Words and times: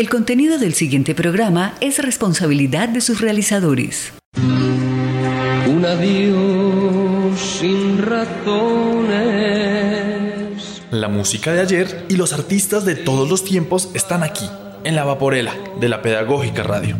El 0.00 0.08
contenido 0.08 0.56
del 0.56 0.72
siguiente 0.72 1.14
programa 1.14 1.74
es 1.82 1.98
responsabilidad 1.98 2.88
de 2.88 3.02
sus 3.02 3.20
realizadores. 3.20 4.14
Un 4.34 5.84
adiós 5.84 7.38
sin 7.38 7.98
razones. 7.98 8.40
La 10.90 11.08
música 11.08 11.52
de 11.52 11.60
ayer 11.60 12.06
y 12.08 12.16
los 12.16 12.32
artistas 12.32 12.86
de 12.86 12.94
todos 12.94 13.28
los 13.28 13.44
tiempos 13.44 13.90
están 13.92 14.22
aquí, 14.22 14.48
en 14.84 14.96
la 14.96 15.04
Vaporela 15.04 15.54
de 15.78 15.90
la 15.90 16.00
Pedagógica 16.00 16.62
Radio. 16.62 16.96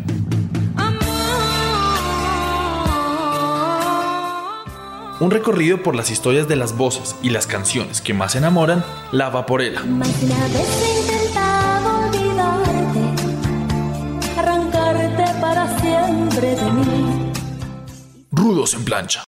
Un 5.19 5.31
recorrido 5.31 5.81
por 5.81 5.95
las 5.95 6.11
historias 6.11 6.47
de 6.47 6.55
las 6.55 6.77
voces 6.77 7.15
y 7.23 7.31
las 7.31 7.47
canciones 7.47 7.99
que 7.99 8.13
más 8.13 8.35
enamoran, 8.35 8.85
La 9.11 9.31
Vaporela. 9.31 9.81
Rudos 18.41 18.73
en 18.73 18.83
plancha. 18.83 19.23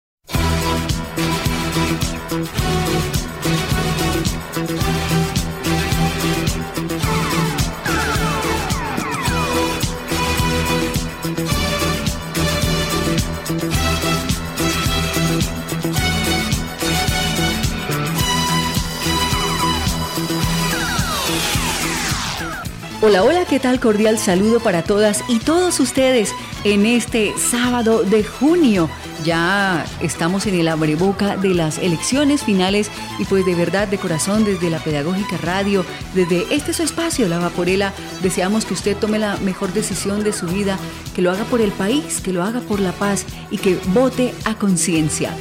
Hola, 23.04 23.23
hola, 23.23 23.46
¿qué 23.46 23.60
tal? 23.60 23.80
Cordial 23.80 24.20
saludo 24.20 24.60
para 24.60 24.84
todas 24.84 25.23
y 25.28 25.40
todos 25.40 25.80
ustedes 25.80 26.36
en 26.64 26.86
este 26.86 27.34
sábado 27.36 28.03
de 28.03 28.23
junio. 28.23 28.92
Ya 29.23 29.88
estamos 30.02 30.45
en 30.45 30.53
el 30.53 30.67
abreboca 30.67 31.36
de 31.36 31.56
las 31.56 31.80
elecciones 31.80 32.44
finales 32.44 32.92
y 33.17 33.25
pues 33.25 33.44
de 33.44 33.56
verdad, 33.56 33.88
de 33.88 33.98
corazón, 33.98 34.45
desde 34.45 34.70
la 34.70 34.78
Pedagógica 34.78 35.38
Radio, 35.38 35.84
desde 36.14 36.45
este 36.53 36.73
su 36.73 36.84
espacio, 36.84 37.28
La 37.28 37.40
Vaporela, 37.40 37.92
deseamos 38.22 38.66
que 38.66 38.75
usted 38.75 38.95
tome 38.95 39.18
la 39.18 39.36
mejor 39.38 39.73
decisión 39.73 40.23
de 40.23 40.31
su 40.31 40.45
vida, 40.45 40.78
que 41.16 41.23
lo 41.23 41.31
haga 41.31 41.45
por 41.45 41.59
el 41.59 41.72
país, 41.72 42.22
que 42.22 42.34
lo 42.34 42.44
haga 42.44 42.59
por 42.59 42.80
la 42.80 42.92
paz 42.92 43.25
y 43.50 43.58
que 43.58 43.80
vote 43.95 44.31
a 44.45 44.53
conciencia. 44.53 45.36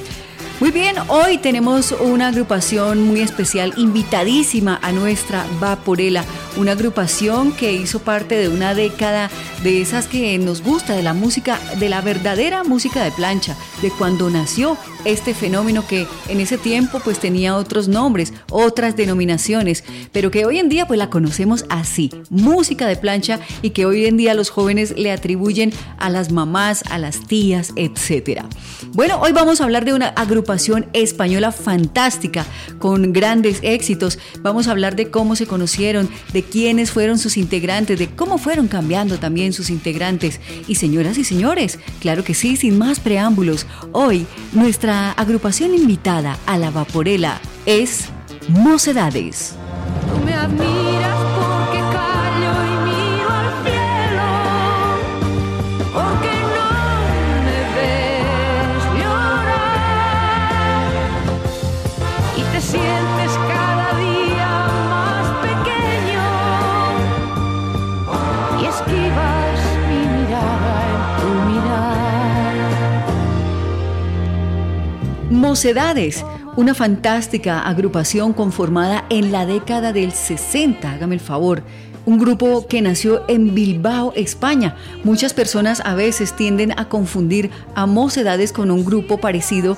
Muy 0.61 0.73
bien, 0.73 0.97
hoy 1.09 1.39
tenemos 1.39 1.93
una 1.93 2.29
agrupación 2.29 3.03
muy 3.03 3.23
especial, 3.23 3.73
invitadísima 3.79 4.79
a 4.83 4.93
nuestra 4.93 5.47
Vaporela, 5.59 6.23
una 6.59 6.73
agrupación 6.73 7.53
que 7.53 7.73
hizo 7.73 8.01
parte 8.01 8.35
de 8.35 8.51
una 8.51 8.75
década 8.75 9.31
de 9.63 9.81
esas 9.81 10.07
que 10.07 10.37
nos 10.37 10.63
gusta, 10.63 10.95
de 10.95 11.03
la 11.03 11.15
música, 11.15 11.59
de 11.79 11.89
la 11.89 12.03
verdadera 12.03 12.63
música 12.63 13.03
de 13.03 13.11
plancha, 13.11 13.57
de 13.81 13.91
cuando 13.91 14.29
nació 14.29 14.77
este 15.07 15.33
fenómeno 15.33 15.87
que 15.87 16.07
en 16.29 16.41
ese 16.41 16.59
tiempo 16.59 17.01
pues 17.03 17.19
tenía 17.19 17.57
otros 17.57 17.89
nombres, 17.89 18.35
otras 18.51 18.97
denominaciones, 18.97 19.83
pero 20.13 20.31
que 20.31 20.45
hoy 20.45 20.59
en 20.59 20.69
día 20.69 20.87
pues 20.87 20.99
la 20.99 21.09
conocemos 21.09 21.65
así, 21.71 22.11
música 22.29 22.87
de 22.87 22.97
plancha 22.97 23.41
y 23.63 23.71
que 23.71 23.87
hoy 23.87 24.05
en 24.05 24.19
día 24.19 24.35
los 24.35 24.51
jóvenes 24.51 24.93
le 24.99 25.11
atribuyen 25.11 25.73
a 25.97 26.11
las 26.11 26.31
mamás, 26.31 26.85
a 26.91 26.99
las 26.99 27.27
tías, 27.27 27.73
etc. 27.77 28.43
Bueno, 28.93 29.19
hoy 29.23 29.33
vamos 29.33 29.63
a 29.63 29.65
hablar 29.65 29.87
de 29.87 29.95
una 29.95 30.09
agrupación 30.09 30.50
española 30.93 31.53
fantástica 31.53 32.47
con 32.79 33.13
grandes 33.13 33.61
éxitos. 33.63 34.19
Vamos 34.43 34.69
a 34.69 34.73
hablar 34.73 34.97
de 34.97 35.11
cómo 35.11 35.37
se 35.37 35.47
conocieron, 35.47 36.09
de 36.33 36.43
quiénes 36.43 36.91
fueron 36.91 37.19
sus 37.19 37.37
integrantes, 37.37 37.99
de 37.99 38.09
cómo 38.09 38.39
fueron 38.39 38.69
cambiando 38.69 39.19
también 39.19 39.53
sus 39.53 39.71
integrantes. 39.71 40.41
Y 40.67 40.77
señoras 40.77 41.19
y 41.19 41.25
señores, 41.25 41.79
claro 42.01 42.25
que 42.25 42.35
sí, 42.35 42.57
sin 42.57 42.79
más 42.79 43.01
preámbulos, 43.01 43.67
hoy 43.93 44.27
nuestra 44.53 45.13
agrupación 45.13 45.75
invitada 45.75 46.39
a 46.47 46.59
la 46.59 46.71
Vaporela 46.71 47.41
es 47.67 48.07
Mocedades. 48.49 49.55
Me 50.25 50.35
admiras 50.35 51.40
Mocedades, 75.51 76.25
una 76.55 76.75
fantástica 76.75 77.67
agrupación 77.67 78.33
conformada 78.33 79.05
en 79.11 79.33
la 79.33 79.47
década 79.47 79.93
del 79.93 80.13
60, 80.13 80.93
hágame 80.93 81.17
el 81.17 81.21
favor. 81.21 81.65
Un 82.07 82.21
grupo 82.21 82.69
que 82.69 82.81
nació 82.81 83.25
en 83.27 83.53
Bilbao, 83.53 84.13
España. 84.15 84.77
Muchas 85.03 85.35
personas 85.35 85.83
a 85.85 85.97
veces 85.97 86.37
tienden 86.37 86.79
a 86.79 86.89
confundir 86.89 87.51
a 87.75 87.87
Mocedades 87.87 88.53
con 88.53 88.71
un 88.71 88.85
grupo 88.85 89.19
parecido 89.19 89.77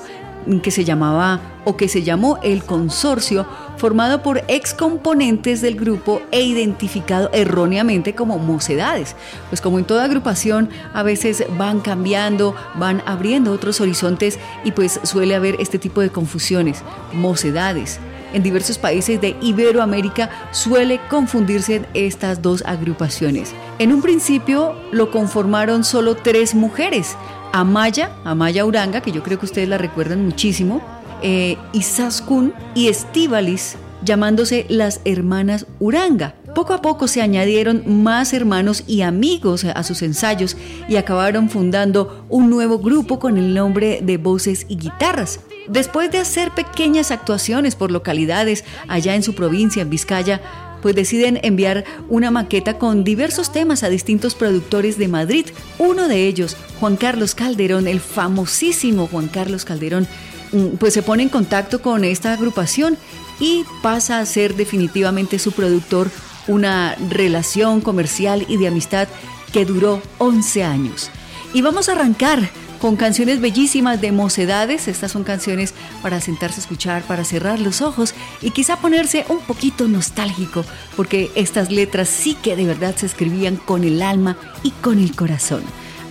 que 0.61 0.71
se 0.71 0.83
llamaba 0.83 1.39
o 1.65 1.77
que 1.77 1.87
se 1.87 2.03
llamó 2.03 2.39
el 2.43 2.63
consorcio, 2.63 3.45
formado 3.77 4.21
por 4.21 4.43
ex 4.47 4.73
componentes 4.73 5.61
del 5.61 5.75
grupo 5.75 6.21
e 6.31 6.41
identificado 6.41 7.29
erróneamente 7.33 8.15
como 8.15 8.37
mocedades. 8.37 9.15
Pues 9.49 9.61
como 9.61 9.79
en 9.79 9.85
toda 9.85 10.05
agrupación, 10.05 10.69
a 10.93 11.03
veces 11.03 11.43
van 11.57 11.79
cambiando, 11.79 12.55
van 12.75 13.01
abriendo 13.05 13.51
otros 13.51 13.81
horizontes 13.81 14.39
y 14.63 14.71
pues 14.71 14.99
suele 15.03 15.35
haber 15.35 15.55
este 15.59 15.79
tipo 15.79 16.01
de 16.01 16.09
confusiones, 16.09 16.83
mocedades. 17.13 17.99
En 18.33 18.41
diversos 18.41 18.79
países 18.79 19.21
de 19.21 19.35
Iberoamérica 19.41 20.29
suele 20.51 20.99
confundirse 21.07 21.85
estas 21.93 22.41
dos 22.41 22.63
agrupaciones. 22.65 23.53
En 23.77 23.93
un 23.93 24.01
principio 24.01 24.75
lo 24.91 25.11
conformaron 25.11 25.83
solo 25.83 26.15
tres 26.15 26.55
mujeres, 26.55 27.15
Amaya, 27.53 28.09
Amaya 28.25 28.65
Uranga, 28.65 29.01
que 29.01 29.11
yo 29.11 29.21
creo 29.21 29.37
que 29.37 29.45
ustedes 29.45 29.69
la 29.69 29.77
recuerdan 29.77 30.25
muchísimo, 30.25 30.81
eh, 31.21 31.55
Isaskun 31.71 32.51
y 32.73 32.87
Estivalis, 32.87 33.75
llamándose 34.03 34.65
las 34.69 35.01
hermanas 35.05 35.67
Uranga. 35.79 36.33
Poco 36.55 36.73
a 36.73 36.81
poco 36.81 37.07
se 37.07 37.21
añadieron 37.21 38.03
más 38.03 38.33
hermanos 38.33 38.83
y 38.87 39.03
amigos 39.03 39.65
a 39.65 39.83
sus 39.83 40.01
ensayos 40.01 40.57
y 40.89 40.95
acabaron 40.95 41.47
fundando 41.47 42.25
un 42.27 42.49
nuevo 42.49 42.79
grupo 42.79 43.19
con 43.19 43.37
el 43.37 43.53
nombre 43.53 43.99
de 44.01 44.17
Voces 44.17 44.65
y 44.67 44.77
Guitarras. 44.77 45.39
Después 45.67 46.09
de 46.09 46.17
hacer 46.17 46.51
pequeñas 46.51 47.11
actuaciones 47.11 47.75
por 47.75 47.91
localidades 47.91 48.65
allá 48.87 49.13
en 49.13 49.21
su 49.21 49.35
provincia, 49.35 49.83
en 49.83 49.91
Vizcaya, 49.91 50.41
pues 50.83 50.95
deciden 50.95 51.39
enviar 51.41 51.85
una 52.09 52.29
maqueta 52.29 52.77
con 52.77 53.05
diversos 53.05 53.51
temas 53.51 53.81
a 53.83 53.89
distintos 53.89 54.35
productores 54.35 54.97
de 54.97 55.07
Madrid. 55.07 55.45
Uno 55.79 56.09
de 56.09 56.27
ellos, 56.27 56.57
Juan 56.79 56.97
Carlos 56.97 57.33
Calderón, 57.33 57.87
el 57.87 58.01
famosísimo 58.01 59.07
Juan 59.07 59.29
Carlos 59.29 59.63
Calderón, 59.63 60.07
mm, 60.51 60.75
pues 60.77 60.93
se 60.93 61.01
pone 61.01 61.23
en 61.23 61.29
contacto 61.29 61.81
con 61.81 62.03
esta 62.03 62.33
agrupación 62.33 62.97
y 63.39 63.63
pasa 63.81 64.19
a 64.19 64.25
ser 64.25 64.55
definitivamente 64.55 65.39
su 65.39 65.53
productor 65.53 66.11
una 66.47 66.95
relación 67.09 67.79
comercial 67.79 68.45
y 68.49 68.57
de 68.57 68.67
amistad 68.67 69.07
que 69.53 69.63
duró 69.63 70.01
11 70.17 70.65
años. 70.65 71.09
Y 71.53 71.61
vamos 71.61 71.87
a 71.87 71.93
arrancar 71.93 72.49
con 72.83 72.97
canciones 72.97 73.39
bellísimas 73.39 74.01
de 74.01 74.11
mocedades. 74.11 74.89
Estas 74.89 75.13
son 75.13 75.23
canciones 75.23 75.73
para 76.01 76.19
sentarse 76.19 76.59
a 76.59 76.63
escuchar, 76.63 77.01
para 77.03 77.23
cerrar 77.23 77.57
los 77.57 77.81
ojos 77.81 78.13
y 78.41 78.51
quizá 78.51 78.75
ponerse 78.75 79.23
un 79.29 79.39
poquito 79.39 79.87
nostálgico, 79.87 80.65
porque 80.97 81.31
estas 81.35 81.71
letras 81.71 82.09
sí 82.09 82.35
que 82.35 82.57
de 82.57 82.65
verdad 82.65 82.93
se 82.97 83.05
escribían 83.05 83.55
con 83.55 83.85
el 83.85 84.01
alma 84.01 84.35
y 84.63 84.71
con 84.71 84.99
el 84.99 85.15
corazón. 85.15 85.63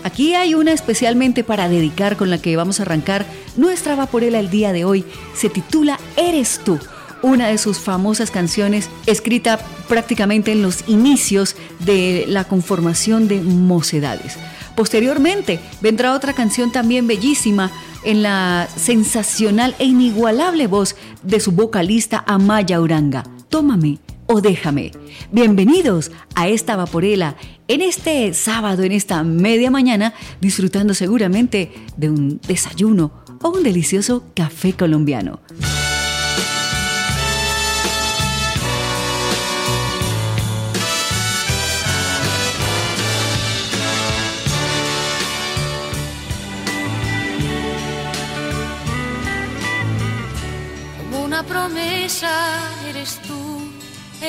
Aquí 0.02 0.34
hay 0.34 0.54
una 0.54 0.72
especialmente 0.72 1.44
para 1.44 1.68
dedicar 1.68 2.16
con 2.16 2.30
la 2.30 2.40
que 2.40 2.56
vamos 2.56 2.80
a 2.80 2.84
arrancar 2.84 3.26
nuestra 3.54 3.94
vaporela 3.94 4.40
el 4.40 4.48
día 4.48 4.72
de 4.72 4.86
hoy. 4.86 5.04
Se 5.34 5.50
titula 5.50 6.00
Eres 6.16 6.58
tú 6.64 6.78
una 7.20 7.48
de 7.48 7.58
sus 7.58 7.78
famosas 7.78 8.30
canciones, 8.30 8.88
escrita 9.06 9.58
prácticamente 9.88 10.52
en 10.52 10.62
los 10.62 10.88
inicios 10.88 11.54
de 11.80 12.24
la 12.28 12.44
conformación 12.44 13.28
de 13.28 13.42
Mocedades. 13.42 14.38
Posteriormente 14.76 15.60
vendrá 15.80 16.14
otra 16.14 16.32
canción 16.32 16.72
también 16.72 17.06
bellísima 17.06 17.70
en 18.04 18.22
la 18.22 18.68
sensacional 18.74 19.74
e 19.78 19.84
inigualable 19.84 20.66
voz 20.66 20.96
de 21.22 21.40
su 21.40 21.52
vocalista 21.52 22.24
Amaya 22.26 22.80
Uranga. 22.80 23.24
Tómame 23.48 23.98
o 24.26 24.40
déjame. 24.40 24.92
Bienvenidos 25.30 26.10
a 26.34 26.48
esta 26.48 26.76
vaporela 26.76 27.36
en 27.68 27.82
este 27.82 28.32
sábado, 28.34 28.82
en 28.82 28.92
esta 28.92 29.22
media 29.22 29.70
mañana, 29.70 30.14
disfrutando 30.40 30.94
seguramente 30.94 31.70
de 31.96 32.10
un 32.10 32.40
desayuno 32.46 33.12
o 33.42 33.50
un 33.50 33.62
delicioso 33.62 34.24
café 34.34 34.72
colombiano. 34.72 35.40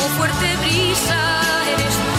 como 0.00 0.14
fuerte 0.16 0.56
brisa 0.56 1.62
eres 1.74 1.94
tú. 1.94 2.09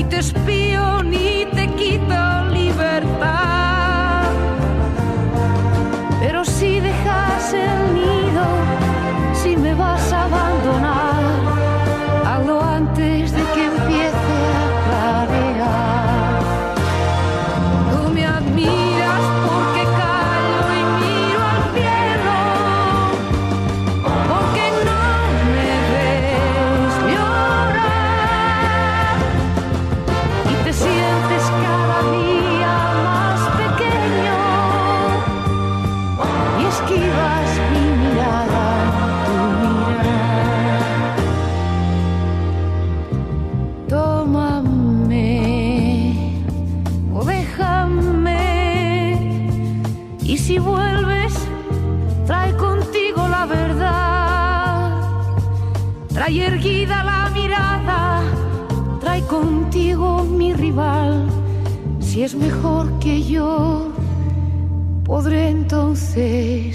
ni 0.00 0.08
te 0.08 0.59
Si 62.20 62.24
es 62.24 62.34
mejor 62.34 62.98
que 62.98 63.22
yo, 63.22 63.94
podré 65.06 65.48
entonces 65.48 66.69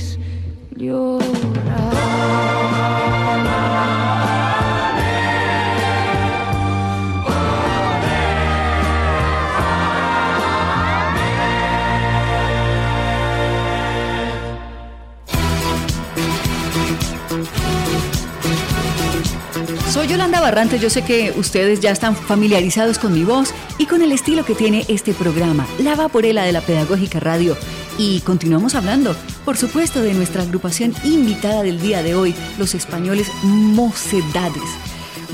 Yolanda 20.25 20.41
Barrantes, 20.41 20.81
yo 20.81 20.89
sé 20.89 21.03
que 21.03 21.31
ustedes 21.37 21.81
ya 21.81 21.91
están 21.91 22.15
familiarizados 22.15 22.97
con 22.97 23.13
mi 23.13 23.23
voz 23.23 23.53
y 23.77 23.85
con 23.85 24.01
el 24.01 24.11
estilo 24.11 24.43
que 24.43 24.55
tiene 24.55 24.83
este 24.87 25.13
programa, 25.13 25.67
La 25.77 25.93
Vaporela 25.93 26.41
de 26.41 26.51
la 26.51 26.61
Pedagógica 26.61 27.19
Radio. 27.19 27.55
Y 27.99 28.21
continuamos 28.21 28.73
hablando, 28.73 29.15
por 29.45 29.55
supuesto, 29.55 30.01
de 30.01 30.15
nuestra 30.15 30.41
agrupación 30.41 30.95
invitada 31.03 31.61
del 31.61 31.79
día 31.79 32.01
de 32.01 32.15
hoy, 32.15 32.33
los 32.57 32.73
españoles 32.73 33.29
Mocedades. 33.43 34.63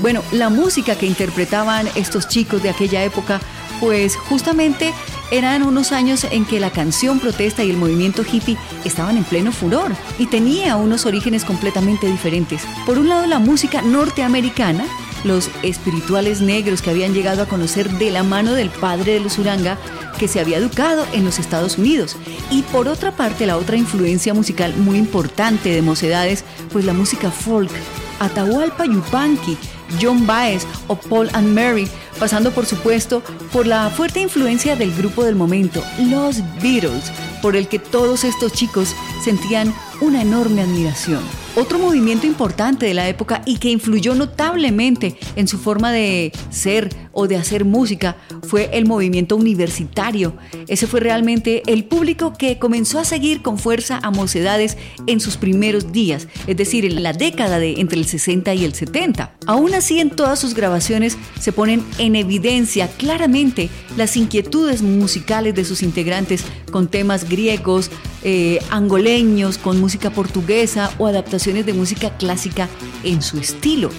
Bueno, 0.02 0.22
la 0.30 0.50
música 0.50 0.94
que 0.94 1.06
interpretaban 1.06 1.88
estos 1.94 2.28
chicos 2.28 2.62
de 2.62 2.68
aquella 2.68 3.02
época, 3.02 3.40
pues 3.80 4.14
justamente 4.14 4.92
eran 5.32 5.62
unos 5.62 5.92
años 5.92 6.24
en 6.30 6.44
que 6.44 6.60
la 6.60 6.70
canción 6.70 7.18
protesta 7.18 7.64
y 7.64 7.70
el 7.70 7.78
movimiento 7.78 8.22
hippie 8.22 8.58
estaban 8.84 9.16
en 9.16 9.24
pleno 9.24 9.50
furor 9.50 9.92
y 10.18 10.26
tenía 10.26 10.76
unos 10.76 11.06
orígenes 11.06 11.46
completamente 11.46 12.06
diferentes. 12.06 12.62
Por 12.84 12.98
un 12.98 13.08
lado, 13.08 13.26
la 13.26 13.38
música 13.38 13.80
norteamericana, 13.80 14.84
los 15.24 15.50
espirituales 15.62 16.42
negros 16.42 16.82
que 16.82 16.90
habían 16.90 17.14
llegado 17.14 17.42
a 17.42 17.46
conocer 17.46 17.90
de 17.92 18.10
la 18.10 18.22
mano 18.22 18.52
del 18.52 18.68
padre 18.68 19.14
de 19.14 19.20
los 19.20 19.38
Uranga, 19.38 19.78
que 20.18 20.28
se 20.28 20.38
había 20.38 20.58
educado 20.58 21.06
en 21.14 21.24
los 21.24 21.38
Estados 21.38 21.78
Unidos. 21.78 22.16
Y 22.50 22.60
por 22.62 22.86
otra 22.86 23.12
parte, 23.12 23.46
la 23.46 23.56
otra 23.56 23.78
influencia 23.78 24.34
musical 24.34 24.74
muy 24.76 24.98
importante 24.98 25.70
de 25.70 25.80
Mocedades, 25.80 26.44
pues 26.70 26.84
la 26.84 26.92
música 26.92 27.30
folk, 27.30 27.72
Atahualpa 28.20 28.84
Yupanqui, 28.84 29.56
John 30.00 30.26
Baez 30.26 30.66
o 30.88 30.96
Paul 30.96 31.30
and 31.32 31.54
Mary, 31.54 31.88
pasando 32.22 32.52
por 32.52 32.66
supuesto 32.66 33.20
por 33.52 33.66
la 33.66 33.90
fuerte 33.90 34.20
influencia 34.20 34.76
del 34.76 34.94
grupo 34.94 35.24
del 35.24 35.34
momento, 35.34 35.82
los 36.08 36.40
Beatles, 36.62 37.10
por 37.42 37.56
el 37.56 37.66
que 37.66 37.80
todos 37.80 38.22
estos 38.22 38.52
chicos 38.52 38.94
sentían 39.24 39.74
una 40.00 40.22
enorme 40.22 40.62
admiración. 40.62 41.20
Otro 41.54 41.78
movimiento 41.78 42.26
importante 42.26 42.86
de 42.86 42.94
la 42.94 43.08
época 43.08 43.42
y 43.44 43.58
que 43.58 43.70
influyó 43.70 44.14
notablemente 44.14 45.16
en 45.36 45.46
su 45.46 45.58
forma 45.58 45.92
de 45.92 46.32
ser 46.50 46.88
o 47.12 47.28
de 47.28 47.36
hacer 47.36 47.66
música 47.66 48.16
fue 48.48 48.70
el 48.72 48.86
movimiento 48.86 49.36
universitario. 49.36 50.34
Ese 50.66 50.86
fue 50.86 51.00
realmente 51.00 51.62
el 51.66 51.84
público 51.84 52.32
que 52.32 52.58
comenzó 52.58 52.98
a 52.98 53.04
seguir 53.04 53.42
con 53.42 53.58
fuerza 53.58 54.00
a 54.02 54.10
Mocedades 54.10 54.78
en 55.06 55.20
sus 55.20 55.36
primeros 55.36 55.92
días, 55.92 56.26
es 56.46 56.56
decir, 56.56 56.86
en 56.86 57.02
la 57.02 57.12
década 57.12 57.58
de 57.58 57.74
entre 57.80 57.98
el 57.98 58.06
60 58.06 58.54
y 58.54 58.64
el 58.64 58.72
70. 58.72 59.34
Aún 59.46 59.74
así, 59.74 60.00
en 60.00 60.08
todas 60.08 60.38
sus 60.38 60.54
grabaciones 60.54 61.18
se 61.38 61.52
ponen 61.52 61.84
en 61.98 62.11
evidencia 62.16 62.88
claramente 62.88 63.70
las 63.96 64.16
inquietudes 64.16 64.82
musicales 64.82 65.54
de 65.54 65.64
sus 65.64 65.82
integrantes 65.82 66.44
con 66.70 66.88
temas 66.88 67.28
griegos, 67.28 67.90
eh, 68.22 68.58
angoleños, 68.70 69.58
con 69.58 69.80
música 69.80 70.10
portuguesa 70.10 70.90
o 70.98 71.06
adaptaciones 71.06 71.66
de 71.66 71.74
música 71.74 72.16
clásica 72.16 72.68
en 73.04 73.22
su 73.22 73.38
estilo. 73.38 73.90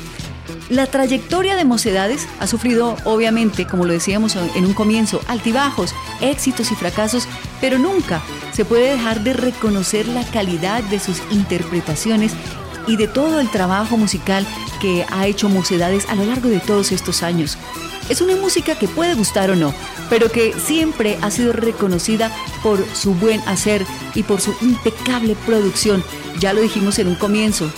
La 0.69 0.87
trayectoria 0.87 1.55
de 1.55 1.65
Mocedades 1.65 2.27
ha 2.39 2.47
sufrido, 2.47 2.95
obviamente, 3.03 3.67
como 3.67 3.85
lo 3.85 3.93
decíamos 3.93 4.35
en 4.35 4.65
un 4.65 4.73
comienzo, 4.73 5.21
altibajos, 5.27 5.93
éxitos 6.21 6.71
y 6.71 6.75
fracasos, 6.75 7.27
pero 7.59 7.77
nunca 7.77 8.21
se 8.53 8.65
puede 8.65 8.91
dejar 8.91 9.23
de 9.23 9.33
reconocer 9.33 10.07
la 10.07 10.23
calidad 10.23 10.81
de 10.83 10.99
sus 10.99 11.21
interpretaciones 11.31 12.33
y 12.87 12.97
de 12.97 13.07
todo 13.07 13.39
el 13.39 13.49
trabajo 13.49 13.97
musical 13.97 14.45
que 14.81 15.05
ha 15.11 15.27
hecho 15.27 15.49
Mocedades 15.49 16.07
a 16.09 16.15
lo 16.15 16.25
largo 16.25 16.49
de 16.49 16.59
todos 16.59 16.91
estos 16.91 17.23
años. 17.23 17.57
Es 18.09 18.21
una 18.21 18.35
música 18.35 18.77
que 18.77 18.87
puede 18.87 19.15
gustar 19.15 19.49
o 19.49 19.55
no, 19.55 19.73
pero 20.09 20.29
que 20.29 20.53
siempre 20.59 21.17
ha 21.21 21.31
sido 21.31 21.53
reconocida 21.53 22.31
por 22.61 22.85
su 22.93 23.13
buen 23.13 23.39
hacer 23.47 23.85
y 24.13 24.23
por 24.23 24.41
su 24.41 24.53
impecable 24.61 25.35
producción. 25.45 26.03
Ya 26.39 26.53
lo 26.53 26.61
dijimos 26.61 26.99
en 26.99 27.07
un 27.07 27.15
comienzo, 27.15 27.71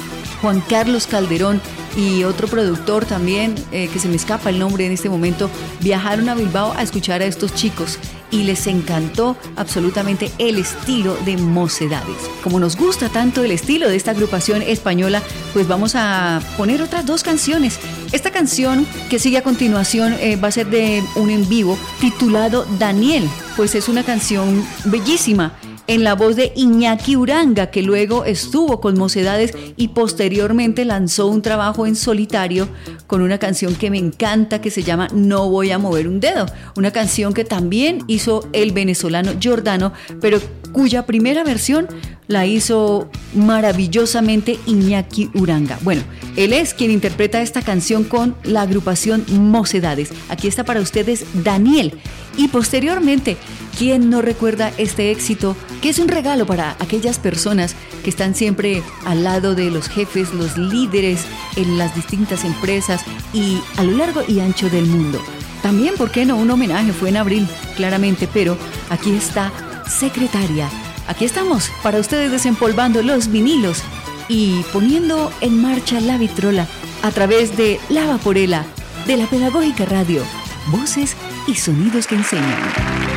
Juan 0.46 0.62
Carlos 0.62 1.08
Calderón 1.08 1.60
y 1.98 2.24
otro 2.24 2.48
productor 2.48 3.04
también, 3.04 3.56
eh, 3.72 3.90
que 3.92 3.98
se 3.98 4.08
me 4.08 4.16
escapa 4.16 4.52
el 4.52 4.60
nombre 4.60 4.86
en 4.86 4.92
este 4.92 5.10
momento, 5.10 5.50
viajaron 5.80 6.30
a 6.30 6.36
Bilbao 6.36 6.72
a 6.78 6.84
escuchar 6.84 7.24
a 7.24 7.26
estos 7.26 7.56
chicos 7.56 7.98
y 8.30 8.44
les 8.44 8.68
encantó 8.68 9.36
absolutamente 9.56 10.32
el 10.38 10.60
estilo 10.60 11.18
de 11.26 11.38
Mocedades. 11.38 12.30
Como 12.44 12.60
nos 12.60 12.78
gusta 12.78 13.10
tanto 13.10 13.44
el 13.44 13.50
estilo 13.50 13.90
de 13.90 13.96
esta 13.96 14.12
agrupación 14.12 14.62
española, 14.62 15.24
pues 15.52 15.68
vamos 15.68 15.96
a 15.96 16.40
poner 16.58 16.84
otras 16.84 17.08
dos 17.08 17.24
canciones. 17.24 17.80
Esta 18.12 18.30
canción 18.30 18.86
que 19.10 19.18
sigue 19.18 19.40
a 19.40 19.44
continuación 19.44 20.14
eh, 20.20 20.36
va 20.36 20.50
a 20.50 20.52
ser 20.52 20.68
de 20.68 21.04
un 21.16 21.32
en 21.32 21.50
vivo 21.50 21.76
titulado 22.00 22.68
Daniel, 22.78 23.28
pues 23.56 23.74
es 23.74 23.90
una 23.90 24.04
canción 24.04 24.64
bellísima 24.86 25.54
en 25.88 26.04
la 26.04 26.16
voz 26.16 26.36
de 26.36 26.52
Iñaki 26.56 27.16
Uranga, 27.16 27.72
que 27.72 27.82
luego 27.82 28.26
estuvo 28.26 28.82
con 28.82 28.98
Mocedades 28.98 29.54
y 29.78 29.90
posteriormente 29.90 30.86
lanzó 30.86 31.28
un 31.28 31.42
trabajo 31.42 31.86
en 31.86 31.96
solitario 31.96 32.68
con 33.08 33.22
una 33.22 33.38
canción 33.38 33.76
que 33.76 33.90
me 33.90 33.98
encanta 33.98 34.62
que 34.62 34.72
se 34.72 34.84
llama 34.84 35.08
No 35.14 35.50
voy 35.50 35.72
a 35.72 35.78
mover 35.78 36.08
un 36.08 36.20
dedo, 36.20 36.46
una 36.76 36.92
canción 36.92 37.34
que 37.34 37.46
también 37.46 38.00
hizo 38.08 38.48
el 38.54 38.72
venezolano 38.72 39.34
Giordano, 39.40 39.94
pero 40.22 40.40
cuya 40.76 41.06
primera 41.06 41.46
versión 41.46 41.88
la 42.28 42.46
hizo 42.46 43.10
maravillosamente 43.34 44.60
Iñaki 44.66 45.30
Uranga. 45.34 45.80
Bueno, 45.84 46.02
él 46.36 46.52
es 46.52 46.74
quien 46.74 46.92
interpreta 46.92 47.42
esta 47.42 47.62
canción 47.62 48.04
con 48.04 48.36
la 48.44 48.64
agrupación 48.64 49.24
Mocedades. 49.30 50.10
Aquí 50.28 50.50
está 50.50 50.66
para 50.66 50.82
ustedes 50.82 51.24
Daniel. 51.46 51.94
Y 52.36 52.50
posteriormente, 52.50 53.38
¿quién 53.80 54.10
no 54.10 54.22
recuerda 54.22 54.74
este 54.78 55.12
éxito? 55.12 55.56
Que 55.82 55.88
es 55.88 56.00
un 56.00 56.10
regalo 56.10 56.46
para 56.46 56.76
aquellas 56.80 57.20
personas 57.20 57.74
que 58.04 58.10
están 58.10 58.36
siempre 58.36 58.84
al 59.06 59.24
lado 59.24 59.56
de 59.56 59.72
los 59.72 59.88
jefes, 59.88 60.34
los 60.34 60.58
líderes 60.58 61.22
en 61.56 61.78
las 61.78 61.96
distintas 61.96 62.44
empresas 62.44 63.00
y 63.34 63.60
a 63.78 63.84
lo 63.86 63.96
largo 63.96 64.24
y 64.28 64.42
ancho 64.42 64.70
del 64.70 64.88
mundo. 64.88 65.22
También, 65.64 65.96
¿por 65.96 66.12
qué 66.12 66.26
no? 66.26 66.36
Un 66.36 66.52
homenaje 66.52 66.92
fue 66.92 67.10
en 67.10 67.18
abril, 67.18 67.48
claramente, 67.78 68.28
pero 68.32 68.58
aquí 68.90 69.14
está 69.14 69.54
Secretaria. 69.88 70.70
Aquí 71.08 71.26
estamos 71.26 71.70
para 71.84 72.00
ustedes 72.00 72.32
desempolvando 72.32 73.04
los 73.04 73.30
vinilos 73.30 73.84
y 74.28 74.64
poniendo 74.74 75.32
en 75.42 75.62
marcha 75.62 76.00
la 76.00 76.18
vitrola 76.18 76.68
a 77.04 77.12
través 77.12 77.56
de 77.58 77.80
La 77.90 78.06
Vaporela 78.08 78.66
de 79.06 79.18
la 79.18 79.28
Pedagógica 79.28 79.86
Radio. 79.86 80.24
Voces 80.68 81.16
y 81.48 81.56
sonidos 81.56 82.08
que 82.08 82.16
enseñan. 82.16 83.15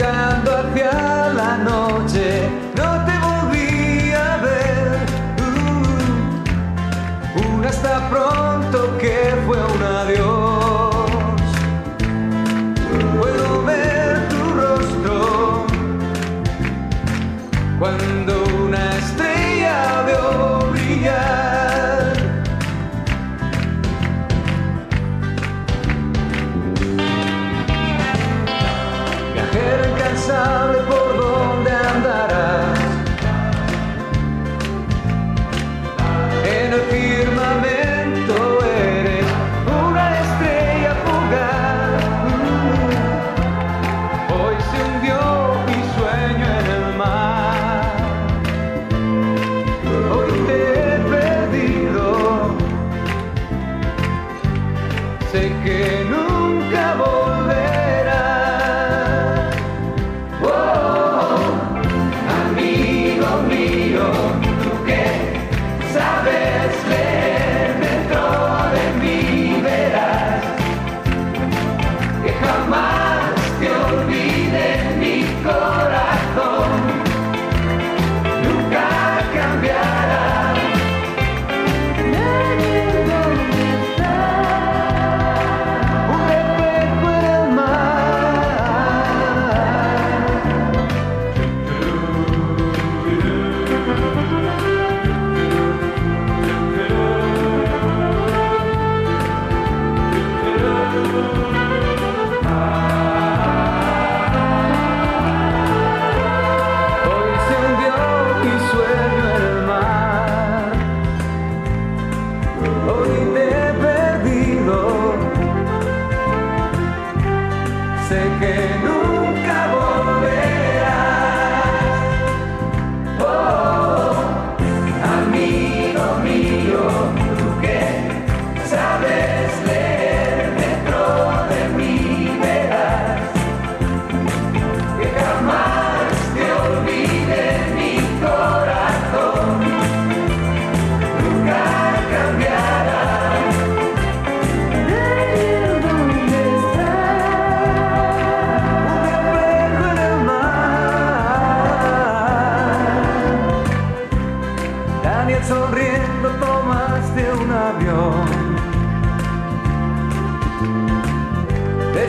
Despegando 0.00 0.49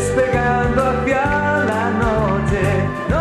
despegando 0.01 0.81
hacia 0.81 1.63
la 1.63 1.89
noche. 1.91 3.20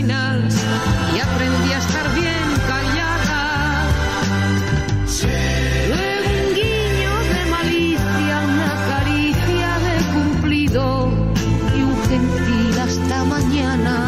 Y 0.00 1.18
aprendí 1.20 1.72
a 1.74 1.78
estar 1.78 2.14
bien 2.14 2.48
callada. 2.66 3.86
Luego 5.88 6.28
un 6.40 6.54
guiño 6.54 7.14
de 7.34 7.50
malicia, 7.50 8.34
una 8.54 8.74
caricia 8.88 9.70
de 9.86 9.94
cumplido 10.14 10.84
y 11.76 11.82
un 11.82 11.96
gentil 12.08 12.78
hasta 12.80 13.24
mañana. 13.24 14.06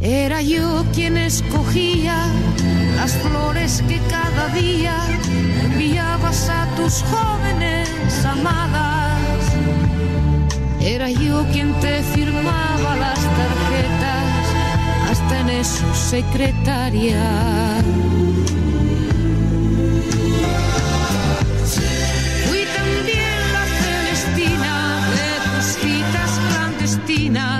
Era 0.00 0.42
yo 0.42 0.84
quien 0.92 1.18
escogía 1.18 2.16
las 2.96 3.12
flores 3.12 3.84
que 3.86 4.00
cada 4.10 4.48
día 4.48 4.96
enviabas 5.62 6.48
a 6.48 6.66
tus 6.74 7.04
jóvenes 7.04 8.24
amadas. 8.24 9.07
Era 10.90 11.10
yo 11.10 11.44
quien 11.52 11.70
te 11.80 12.02
firmaba 12.14 12.96
las 12.96 13.20
tarjetas, 13.20 14.44
hasta 15.10 15.40
en 15.40 15.62
su 15.62 15.94
secretaria. 15.94 17.24
Fui 22.46 22.64
también 22.78 23.38
la 23.52 23.64
celestina 23.82 24.74
de 25.18 25.30
tus 25.50 25.66
citas 25.82 26.30
clandestinas 26.48 27.57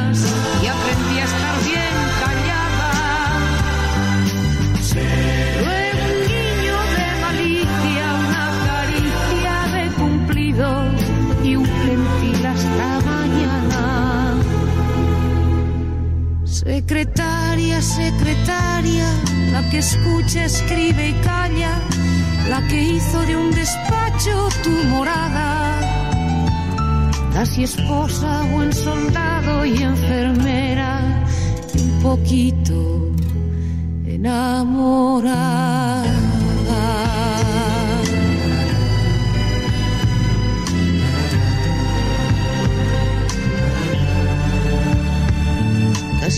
Secretaria, 16.89 17.83
secretaria, 17.83 19.05
la 19.53 19.61
que 19.69 19.77
escucha, 19.77 20.47
escribe 20.47 21.11
y 21.11 21.13
calla, 21.21 21.79
la 22.49 22.67
que 22.67 22.83
hizo 22.83 23.21
de 23.27 23.37
un 23.37 23.51
despacho 23.51 24.49
tu 24.65 24.71
morada. 24.89 25.79
Casi 27.35 27.65
esposa, 27.65 28.43
buen 28.53 28.73
soldado 28.73 29.67
y 29.67 29.83
enfermera, 29.83 31.27
un 31.79 32.03
poquito 32.03 33.13
enamorada. 34.07 36.18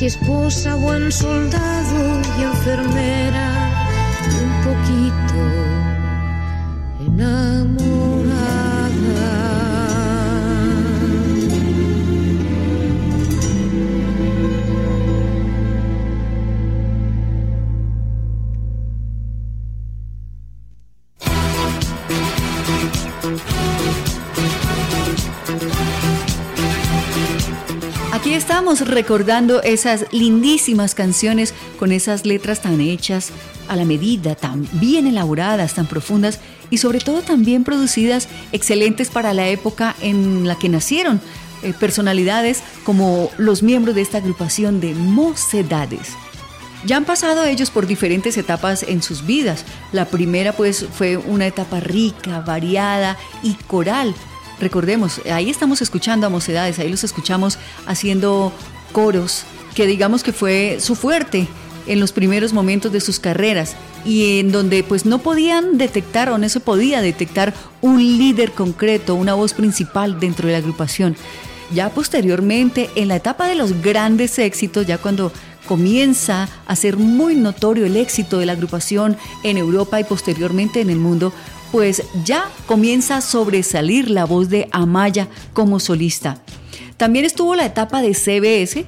Casi 0.01 0.07
esposa, 0.07 0.77
buen 0.77 1.13
soldado 1.13 2.23
y 2.39 2.43
enfermera, 2.43 3.49
un 4.41 4.51
poquito 4.65 5.41
enamorada. 7.07 8.20
Aquí 28.21 28.35
estamos 28.35 28.87
recordando 28.87 29.63
esas 29.63 30.05
lindísimas 30.13 30.95
canciones 30.95 31.55
con 31.79 31.91
esas 31.91 32.27
letras 32.27 32.61
tan 32.61 32.79
hechas 32.83 33.31
a 33.67 33.77
la 33.77 33.87
medida, 33.87 34.35
tan 34.35 34.69
bien 34.73 35.07
elaboradas, 35.07 35.73
tan 35.73 35.87
profundas 35.87 36.39
y 36.69 36.77
sobre 36.77 36.99
todo 36.99 37.23
tan 37.23 37.47
bien 37.47 37.65
producidas, 37.65 38.29
excelentes 38.53 39.09
para 39.09 39.33
la 39.33 39.49
época 39.49 39.97
en 40.03 40.47
la 40.47 40.59
que 40.59 40.69
nacieron 40.69 41.19
eh, 41.63 41.73
personalidades 41.73 42.63
como 42.85 43.31
los 43.39 43.63
miembros 43.63 43.95
de 43.95 44.03
esta 44.03 44.19
agrupación 44.19 44.83
de 44.83 44.93
mocedades. 44.93 46.11
Ya 46.85 46.99
han 46.99 47.07
pasado 47.07 47.47
ellos 47.47 47.71
por 47.71 47.87
diferentes 47.87 48.37
etapas 48.37 48.83
en 48.83 49.03
sus 49.03 49.25
vidas. 49.25 49.65
La 49.93 50.05
primera 50.05 50.53
pues 50.53 50.85
fue 50.93 51.17
una 51.17 51.47
etapa 51.47 51.81
rica, 51.81 52.41
variada 52.41 53.17
y 53.43 53.55
coral. 53.55 54.15
Recordemos, 54.61 55.23
ahí 55.33 55.49
estamos 55.49 55.81
escuchando 55.81 56.27
a 56.27 56.31
Mocedades, 56.31 56.79
ahí 56.79 56.91
los 56.91 57.03
escuchamos 57.03 57.59
haciendo 57.87 58.53
coros, 58.93 59.45
que 59.75 59.87
digamos 59.87 60.23
que 60.23 60.33
fue 60.33 60.79
su 60.81 60.95
fuerte 60.95 61.49
en 61.87 61.99
los 61.99 62.13
primeros 62.13 62.53
momentos 62.53 62.93
de 62.93 63.01
sus 63.01 63.19
carreras 63.19 63.75
y 64.05 64.39
en 64.39 64.53
donde 64.53 64.83
pues 64.83 65.07
no 65.07 65.19
podían 65.19 65.79
detectar 65.79 66.29
o 66.29 66.37
no 66.37 66.49
se 66.49 66.61
podía 66.61 67.01
detectar 67.01 67.55
un 67.81 67.99
líder 67.99 68.53
concreto, 68.53 69.15
una 69.15 69.35
voz 69.35 69.55
principal 69.55 70.21
dentro 70.21 70.47
de 70.47 70.53
la 70.53 70.59
agrupación. 70.59 71.17
Ya 71.73 71.89
posteriormente, 71.89 72.91
en 72.97 73.09
la 73.09 73.17
etapa 73.17 73.47
de 73.47 73.55
los 73.55 73.81
grandes 73.81 74.39
éxitos, 74.39 74.87
ya 74.87 74.99
cuando 74.99 75.33
comienza 75.67 76.49
a 76.67 76.77
ser 76.77 76.97
muy 76.97 77.35
notorio 77.37 77.87
el 77.87 77.97
éxito 77.97 78.39
de 78.39 78.47
la 78.47 78.53
agrupación 78.53 79.17
en 79.45 79.57
Europa 79.57 80.01
y 80.01 80.05
posteriormente 80.05 80.81
en 80.81 80.91
el 80.91 80.99
mundo, 80.99 81.33
pues 81.73 82.03
ya 82.25 82.51
comienza 82.67 83.19
a 83.19 83.21
sobresalir 83.21 84.11
la 84.11 84.25
voz 84.25 84.49
de 84.49 84.69
Amaya 84.73 85.29
como 85.53 85.81
solista. 85.81 86.43
También 86.97 87.25
estuvo 87.25 87.55
la 87.55 87.65
etapa 87.65 88.03
de 88.03 88.15
CBS, 88.15 88.85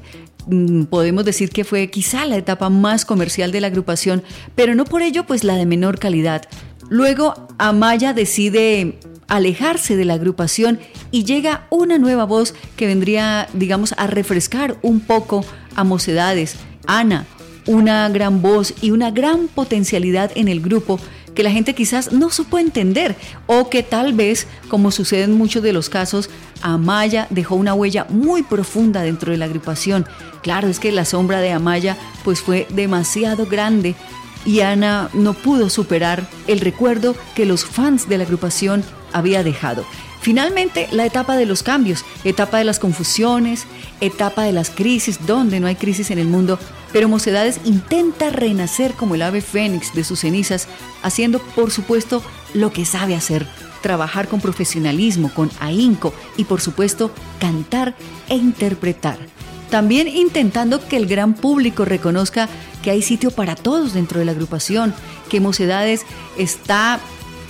mm, 0.46 0.84
podemos 0.84 1.24
decir 1.24 1.50
que 1.50 1.64
fue 1.64 1.90
quizá 1.90 2.26
la 2.26 2.36
etapa 2.36 2.68
más 2.68 3.04
comercial 3.04 3.52
de 3.52 3.60
la 3.60 3.68
agrupación, 3.68 4.22
pero 4.54 4.74
no 4.74 4.84
por 4.84 5.02
ello 5.02 5.24
pues 5.24 5.44
la 5.44 5.56
de 5.56 5.66
menor 5.66 5.98
calidad. 5.98 6.42
Luego 6.88 7.48
Amaya 7.58 8.12
decide 8.12 8.98
alejarse 9.28 9.96
de 9.96 10.04
la 10.04 10.14
agrupación 10.14 10.78
y 11.10 11.24
llega 11.24 11.66
una 11.70 11.96
nueva 11.96 12.24
voz 12.24 12.54
que 12.76 12.86
vendría, 12.86 13.48
digamos, 13.54 13.94
a 13.96 14.06
refrescar 14.06 14.76
un 14.82 15.00
poco 15.00 15.42
a 15.74 15.84
Mocedades. 15.84 16.56
Ana, 16.86 17.24
una 17.66 18.08
gran 18.10 18.42
voz 18.42 18.74
y 18.82 18.90
una 18.90 19.10
gran 19.10 19.48
potencialidad 19.48 20.32
en 20.34 20.48
el 20.48 20.60
grupo 20.60 21.00
que 21.34 21.42
la 21.42 21.50
gente 21.50 21.74
quizás 21.74 22.12
no 22.12 22.30
supo 22.30 22.58
entender 22.58 23.16
o 23.46 23.68
que 23.68 23.82
tal 23.82 24.12
vez, 24.12 24.46
como 24.68 24.90
sucede 24.90 25.22
en 25.22 25.32
muchos 25.32 25.62
de 25.62 25.72
los 25.72 25.88
casos, 25.88 26.30
Amaya 26.60 27.26
dejó 27.30 27.54
una 27.54 27.74
huella 27.74 28.06
muy 28.08 28.42
profunda 28.42 29.02
dentro 29.02 29.32
de 29.32 29.38
la 29.38 29.46
agrupación. 29.46 30.06
Claro, 30.42 30.68
es 30.68 30.78
que 30.78 30.92
la 30.92 31.04
sombra 31.04 31.40
de 31.40 31.52
Amaya 31.52 31.96
pues 32.24 32.40
fue 32.40 32.66
demasiado 32.70 33.46
grande 33.46 33.94
y 34.44 34.60
Ana 34.60 35.08
no 35.12 35.34
pudo 35.34 35.70
superar 35.70 36.26
el 36.46 36.60
recuerdo 36.60 37.14
que 37.34 37.46
los 37.46 37.64
fans 37.64 38.08
de 38.08 38.18
la 38.18 38.24
agrupación 38.24 38.84
había 39.12 39.44
dejado. 39.44 39.84
Finalmente, 40.22 40.88
la 40.92 41.04
etapa 41.04 41.36
de 41.36 41.46
los 41.46 41.64
cambios, 41.64 42.04
etapa 42.22 42.58
de 42.58 42.64
las 42.64 42.78
confusiones, 42.78 43.66
etapa 44.00 44.44
de 44.44 44.52
las 44.52 44.70
crisis, 44.70 45.26
donde 45.26 45.58
no 45.58 45.66
hay 45.66 45.74
crisis 45.74 46.12
en 46.12 46.18
el 46.20 46.28
mundo, 46.28 46.60
pero 46.92 47.08
Mocedades 47.08 47.58
intenta 47.64 48.30
renacer 48.30 48.92
como 48.92 49.16
el 49.16 49.22
ave 49.22 49.40
fénix 49.40 49.92
de 49.94 50.04
sus 50.04 50.20
cenizas, 50.20 50.68
haciendo, 51.02 51.40
por 51.40 51.72
supuesto, 51.72 52.22
lo 52.54 52.72
que 52.72 52.84
sabe 52.84 53.16
hacer, 53.16 53.48
trabajar 53.80 54.28
con 54.28 54.40
profesionalismo, 54.40 55.32
con 55.34 55.50
ahínco 55.58 56.14
y, 56.36 56.44
por 56.44 56.60
supuesto, 56.60 57.10
cantar 57.40 57.96
e 58.28 58.36
interpretar. 58.36 59.18
También 59.70 60.06
intentando 60.06 60.86
que 60.86 60.98
el 60.98 61.06
gran 61.06 61.34
público 61.34 61.84
reconozca 61.84 62.48
que 62.84 62.92
hay 62.92 63.02
sitio 63.02 63.32
para 63.32 63.56
todos 63.56 63.94
dentro 63.94 64.20
de 64.20 64.26
la 64.26 64.32
agrupación, 64.32 64.94
que 65.28 65.40
Mocedades 65.40 66.02
está, 66.38 67.00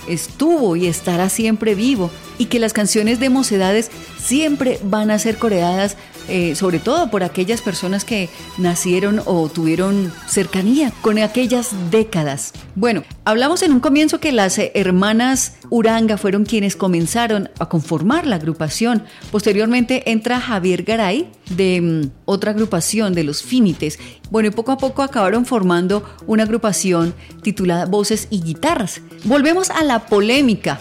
estuvo 0.07 0.75
y 0.75 0.87
estará 0.87 1.29
siempre 1.29 1.75
vivo 1.75 2.09
y 2.37 2.45
que 2.45 2.59
las 2.59 2.73
canciones 2.73 3.19
de 3.19 3.29
Mocedades 3.29 3.91
siempre 4.21 4.79
van 4.83 5.11
a 5.11 5.19
ser 5.19 5.37
coreadas, 5.37 5.97
eh, 6.27 6.55
sobre 6.55 6.79
todo 6.79 7.09
por 7.09 7.23
aquellas 7.23 7.61
personas 7.61 8.05
que 8.05 8.29
nacieron 8.57 9.21
o 9.25 9.49
tuvieron 9.49 10.11
cercanía 10.27 10.91
con 11.01 11.17
aquellas 11.19 11.71
décadas. 11.91 12.53
Bueno, 12.75 13.03
hablamos 13.25 13.61
en 13.63 13.73
un 13.73 13.79
comienzo 13.79 14.19
que 14.19 14.31
las 14.31 14.57
hermanas 14.57 15.55
Uranga 15.69 16.17
fueron 16.17 16.45
quienes 16.45 16.75
comenzaron 16.75 17.49
a 17.59 17.67
conformar 17.67 18.25
la 18.25 18.35
agrupación. 18.37 19.03
Posteriormente 19.31 20.11
entra 20.11 20.39
Javier 20.39 20.83
Garay 20.83 21.29
de 21.55 21.81
mm, 21.81 22.11
otra 22.25 22.51
agrupación 22.51 23.13
de 23.13 23.23
los 23.23 23.43
Finites. 23.43 23.99
Bueno, 24.29 24.49
y 24.49 24.51
poco 24.51 24.71
a 24.71 24.77
poco 24.77 25.03
acabaron 25.03 25.45
formando 25.45 26.03
una 26.27 26.43
agrupación 26.43 27.13
titulada 27.41 27.85
Voces 27.85 28.27
y 28.29 28.41
Guitarras. 28.41 29.01
Volvemos 29.25 29.69
a 29.69 29.83
la 29.83 30.05
polémica 30.05 30.79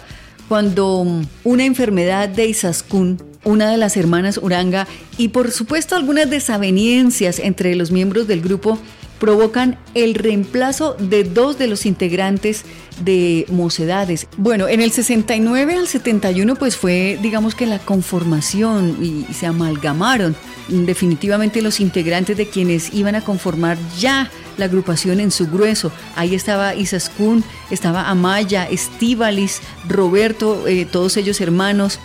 cuando 0.48 1.06
una 1.44 1.64
enfermedad 1.64 2.28
de 2.28 2.46
Isaskun, 2.46 3.31
una 3.44 3.70
de 3.70 3.76
las 3.76 3.96
hermanas 3.96 4.38
Uranga, 4.42 4.86
y 5.18 5.28
por 5.28 5.50
supuesto 5.50 5.96
algunas 5.96 6.30
desavenencias 6.30 7.38
entre 7.38 7.74
los 7.74 7.90
miembros 7.90 8.26
del 8.26 8.40
grupo 8.40 8.78
provocan 9.22 9.78
el 9.94 10.14
reemplazo 10.14 10.96
de 10.98 11.22
dos 11.22 11.56
de 11.56 11.68
los 11.68 11.86
integrantes 11.86 12.64
de 13.04 13.46
Mocedades. 13.50 14.26
Bueno, 14.36 14.66
en 14.66 14.80
el 14.80 14.90
69 14.90 15.76
al 15.76 15.86
71 15.86 16.56
pues 16.56 16.76
fue 16.76 17.20
digamos 17.22 17.54
que 17.54 17.66
la 17.66 17.78
conformación 17.78 18.98
y, 19.00 19.32
se 19.32 19.46
amalgamaron 19.46 20.34
definitivamente 20.66 21.62
los 21.62 21.78
integrantes 21.78 22.36
de 22.36 22.48
quienes 22.48 22.92
iban 22.92 23.14
a 23.14 23.20
conformar 23.20 23.78
ya 23.96 24.28
la 24.58 24.64
agrupación 24.64 25.20
en 25.20 25.30
su 25.30 25.46
grueso. 25.46 25.92
Ahí 26.16 26.34
estaba 26.34 26.74
Isaskun, 26.74 27.44
estaba 27.70 28.08
Amaya, 28.08 28.64
Estíbalis, 28.64 29.60
Roberto, 29.88 30.66
eh, 30.66 30.84
todos 30.84 31.16
ellos 31.16 31.40
hermanos. 31.40 32.00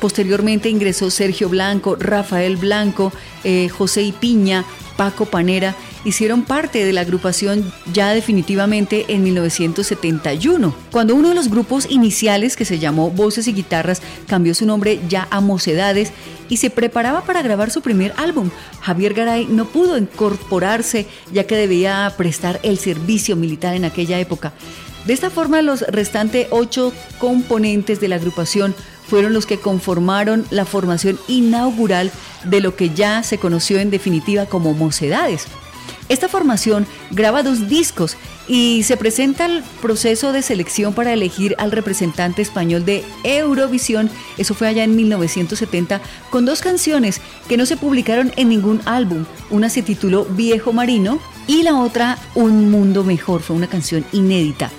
Posteriormente 0.00 0.68
ingresó 0.68 1.10
Sergio 1.10 1.48
Blanco, 1.48 1.96
Rafael 1.96 2.56
Blanco, 2.56 3.12
eh, 3.44 3.68
José 3.68 4.02
y 4.02 4.12
Piña, 4.12 4.64
Paco 4.96 5.26
Panera, 5.26 5.74
hicieron 6.04 6.42
parte 6.42 6.84
de 6.84 6.92
la 6.92 7.02
agrupación 7.02 7.72
ya 7.92 8.12
definitivamente 8.12 9.06
en 9.08 9.22
1971, 9.22 10.74
cuando 10.90 11.14
uno 11.14 11.30
de 11.30 11.34
los 11.34 11.48
grupos 11.48 11.90
iniciales 11.90 12.56
que 12.56 12.64
se 12.64 12.78
llamó 12.78 13.10
Voces 13.10 13.48
y 13.48 13.52
Guitarras 13.52 14.02
cambió 14.26 14.54
su 14.54 14.66
nombre 14.66 15.00
ya 15.08 15.26
a 15.30 15.40
Mocedades 15.40 16.12
y 16.48 16.58
se 16.58 16.70
preparaba 16.70 17.24
para 17.24 17.42
grabar 17.42 17.70
su 17.70 17.80
primer 17.80 18.12
álbum. 18.16 18.50
Javier 18.80 19.14
Garay 19.14 19.46
no 19.46 19.66
pudo 19.66 19.96
incorporarse 19.96 21.06
ya 21.32 21.44
que 21.44 21.56
debía 21.56 22.12
prestar 22.16 22.60
el 22.62 22.78
servicio 22.78 23.36
militar 23.36 23.74
en 23.74 23.84
aquella 23.84 24.18
época. 24.18 24.52
De 25.06 25.14
esta 25.14 25.30
forma, 25.30 25.62
los 25.62 25.80
restantes 25.80 26.48
ocho 26.50 26.92
componentes 27.18 28.00
de 28.00 28.08
la 28.08 28.16
agrupación 28.16 28.74
fueron 29.10 29.32
los 29.32 29.44
que 29.44 29.58
conformaron 29.58 30.46
la 30.50 30.64
formación 30.64 31.18
inaugural 31.26 32.12
de 32.44 32.60
lo 32.60 32.76
que 32.76 32.90
ya 32.90 33.24
se 33.24 33.38
conoció 33.38 33.80
en 33.80 33.90
definitiva 33.90 34.46
como 34.46 34.72
Mocedades. 34.72 35.46
Esta 36.08 36.28
formación 36.28 36.86
graba 37.10 37.42
dos 37.42 37.68
discos 37.68 38.16
y 38.48 38.82
se 38.84 38.96
presenta 38.96 39.46
el 39.46 39.62
proceso 39.82 40.32
de 40.32 40.42
selección 40.42 40.92
para 40.92 41.12
elegir 41.12 41.56
al 41.58 41.72
representante 41.72 42.40
español 42.40 42.84
de 42.84 43.04
Eurovisión, 43.22 44.10
eso 44.38 44.54
fue 44.54 44.68
allá 44.68 44.84
en 44.84 44.96
1970, 44.96 46.00
con 46.30 46.46
dos 46.46 46.62
canciones 46.62 47.20
que 47.48 47.56
no 47.56 47.66
se 47.66 47.76
publicaron 47.76 48.32
en 48.36 48.48
ningún 48.48 48.80
álbum. 48.86 49.24
Una 49.50 49.68
se 49.68 49.82
tituló 49.82 50.24
Viejo 50.24 50.72
Marino 50.72 51.20
y 51.46 51.62
la 51.62 51.76
otra 51.80 52.18
Un 52.34 52.70
Mundo 52.70 53.04
Mejor, 53.04 53.40
fue 53.40 53.56
una 53.56 53.68
canción 53.68 54.04
inédita. 54.12 54.70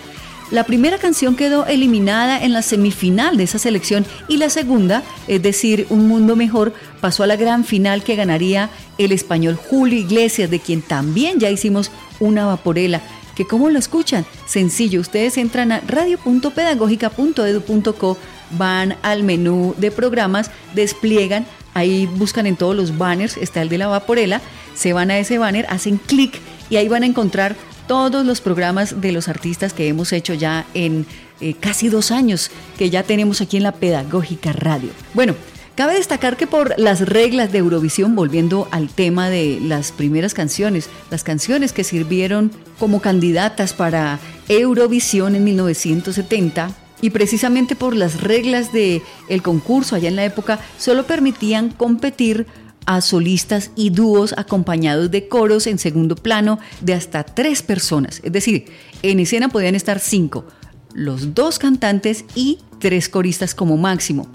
La 0.52 0.66
primera 0.66 0.98
canción 0.98 1.38
quedó 1.38 1.66
eliminada 1.66 2.44
en 2.44 2.52
la 2.52 2.62
semifinal 2.62 3.38
de 3.38 3.46
esa 3.46 3.58
selección 3.58 4.06
y 4.28 4.36
la 4.36 4.50
segunda, 4.50 5.02
es 5.30 5.42
decir, 5.42 5.88
Un 5.90 6.10
Mundo 6.10 6.36
Mejor, 6.36 6.74
pasó 7.00 7.24
a 7.24 7.28
la 7.28 7.38
gran 7.38 7.64
final 7.64 8.04
que 8.04 8.18
ganaría 8.18 8.70
el 8.98 9.14
español 9.14 9.56
Julio 9.56 9.98
Iglesias, 9.98 10.50
de 10.50 10.60
quien 10.60 10.82
también 10.82 11.40
ya 11.40 11.50
hicimos 11.50 11.90
una 12.20 12.46
vaporela. 12.46 13.00
Que 13.34 13.48
como 13.48 13.70
lo 13.70 13.80
escuchan, 13.80 14.26
sencillo, 14.46 15.00
ustedes 15.00 15.38
entran 15.38 15.72
a 15.72 15.80
radio.pedagógica.edu.co, 15.88 18.18
van 18.58 18.98
al 19.04 19.24
menú 19.24 19.74
de 19.78 19.90
programas, 19.90 20.52
despliegan, 20.76 21.46
ahí 21.74 22.08
buscan 22.08 22.46
en 22.46 22.58
todos 22.58 22.76
los 22.76 22.98
banners, 22.98 23.38
está 23.38 23.62
el 23.62 23.70
de 23.70 23.78
la 23.78 23.88
vaporela, 23.88 24.42
se 24.76 24.92
van 24.92 25.12
a 25.12 25.18
ese 25.18 25.38
banner, 25.38 25.66
hacen 25.70 25.96
clic 25.96 26.42
y 26.70 26.76
ahí 26.76 26.90
van 26.90 27.04
a 27.04 27.06
encontrar 27.06 27.56
todos 27.88 28.26
los 28.26 28.42
programas 28.42 29.02
de 29.02 29.12
los 29.12 29.28
artistas 29.28 29.74
que 29.74 29.88
hemos 29.88 30.14
hecho 30.14 30.34
ya 30.34 30.66
en 30.74 31.06
eh, 31.40 31.56
casi 31.60 31.90
dos 31.90 32.12
años 32.12 32.52
que 32.78 32.90
ya 32.90 33.04
tenemos 33.04 33.42
aquí 33.42 33.58
en 33.58 33.64
la 33.64 33.72
Pedagógica 33.72 34.54
Radio. 34.54 34.90
Bueno, 35.14 35.36
cabe 35.76 35.96
destacar 35.96 36.38
que 36.38 36.48
por 36.48 36.78
las 36.80 37.02
reglas 37.02 37.52
de 37.52 37.60
Eurovisión, 37.60 38.16
volviendo 38.16 38.68
al 38.72 38.90
tema 38.90 39.30
de 39.30 39.60
las 39.62 39.92
primeras 39.92 40.34
canciones, 40.34 40.90
las 41.10 41.24
canciones 41.24 41.74
que 41.74 41.84
sirvieron 41.84 42.52
como 42.80 43.02
candidatas 43.02 43.74
para 43.74 44.20
Eurovisión 44.50 45.36
en 45.36 45.44
1970, 45.44 46.76
y 47.02 47.10
precisamente 47.10 47.76
por 47.76 47.96
las 47.96 48.22
reglas 48.22 48.72
del 48.72 49.02
el 49.28 49.42
concurso 49.42 49.96
allá 49.96 50.08
en 50.08 50.16
la 50.16 50.26
época, 50.26 50.60
solo 50.78 51.06
permitían 51.06 51.70
competir 51.70 52.46
a 52.86 53.02
solistas 53.02 53.72
y 53.76 53.90
dúos 53.90 54.34
acompañados 54.38 55.12
de 55.12 55.28
coros 55.28 55.68
en 55.68 55.78
segundo 55.78 56.16
plano 56.16 56.60
de 56.82 56.94
hasta 56.94 57.24
tres 57.24 57.62
personas. 57.62 58.22
Es 58.24 58.32
decir, 58.32 58.66
en 59.04 59.20
escena 59.20 59.50
podían 59.50 59.76
estar 59.76 60.00
cinco, 60.00 60.46
los 60.94 61.34
dos 61.34 61.60
cantantes 61.60 62.26
y 62.36 62.60
tres 62.80 63.10
coristas 63.10 63.56
como 63.56 63.78
máximo. 63.78 64.28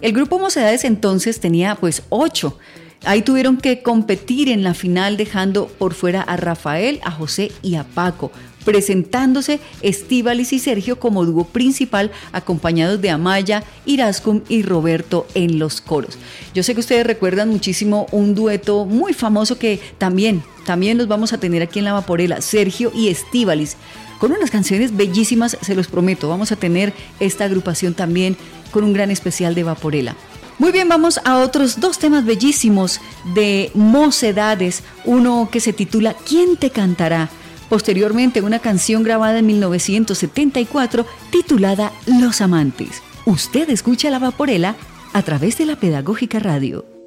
El 0.00 0.12
grupo 0.12 0.38
Mocedades 0.38 0.84
entonces 0.84 1.40
tenía 1.40 1.74
pues 1.74 2.02
ocho. 2.08 2.58
Ahí 3.04 3.22
tuvieron 3.22 3.56
que 3.56 3.82
competir 3.82 4.50
en 4.50 4.62
la 4.62 4.74
final 4.74 5.16
dejando 5.16 5.68
por 5.68 5.94
fuera 5.94 6.20
a 6.20 6.36
Rafael, 6.36 7.00
a 7.02 7.10
José 7.10 7.50
y 7.62 7.76
a 7.76 7.84
Paco, 7.84 8.30
presentándose 8.64 9.58
Estíbalis 9.80 10.52
y 10.52 10.58
Sergio 10.58 11.00
como 11.00 11.24
dúo 11.24 11.44
principal, 11.44 12.10
acompañados 12.32 13.00
de 13.00 13.08
Amaya, 13.08 13.64
Irascum 13.86 14.42
y 14.50 14.62
Roberto 14.62 15.26
en 15.34 15.58
los 15.58 15.80
coros. 15.80 16.18
Yo 16.54 16.62
sé 16.62 16.74
que 16.74 16.80
ustedes 16.80 17.06
recuerdan 17.06 17.48
muchísimo 17.48 18.06
un 18.12 18.34
dueto 18.34 18.84
muy 18.84 19.14
famoso 19.14 19.58
que 19.58 19.80
también, 19.96 20.42
también 20.66 20.98
los 20.98 21.08
vamos 21.08 21.32
a 21.32 21.40
tener 21.40 21.62
aquí 21.62 21.78
en 21.78 21.86
la 21.86 21.94
Vaporela, 21.94 22.42
Sergio 22.42 22.92
y 22.94 23.08
Estíbalis. 23.08 23.78
Con 24.18 24.32
unas 24.32 24.50
canciones 24.50 24.94
bellísimas, 24.94 25.56
se 25.62 25.74
los 25.74 25.88
prometo, 25.88 26.28
vamos 26.28 26.52
a 26.52 26.56
tener 26.56 26.92
esta 27.18 27.46
agrupación 27.46 27.94
también 27.94 28.36
con 28.70 28.84
un 28.84 28.92
gran 28.92 29.10
especial 29.10 29.54
de 29.54 29.64
Vaporela. 29.64 30.14
Muy 30.60 30.72
bien, 30.72 30.90
vamos 30.90 31.18
a 31.24 31.38
otros 31.38 31.80
dos 31.80 31.98
temas 31.98 32.26
bellísimos 32.26 33.00
de 33.34 33.70
Mocedades. 33.72 34.82
Uno 35.06 35.48
que 35.50 35.58
se 35.58 35.72
titula 35.72 36.14
¿Quién 36.28 36.58
te 36.58 36.68
cantará? 36.68 37.30
Posteriormente, 37.70 38.42
una 38.42 38.58
canción 38.58 39.02
grabada 39.02 39.38
en 39.38 39.46
1974 39.46 41.06
titulada 41.30 41.92
Los 42.04 42.42
Amantes. 42.42 43.02
Usted 43.24 43.70
escucha 43.70 44.10
la 44.10 44.18
Vaporela 44.18 44.76
a 45.14 45.22
través 45.22 45.56
de 45.56 45.64
la 45.64 45.76
Pedagógica 45.76 46.38
Radio. 46.40 46.99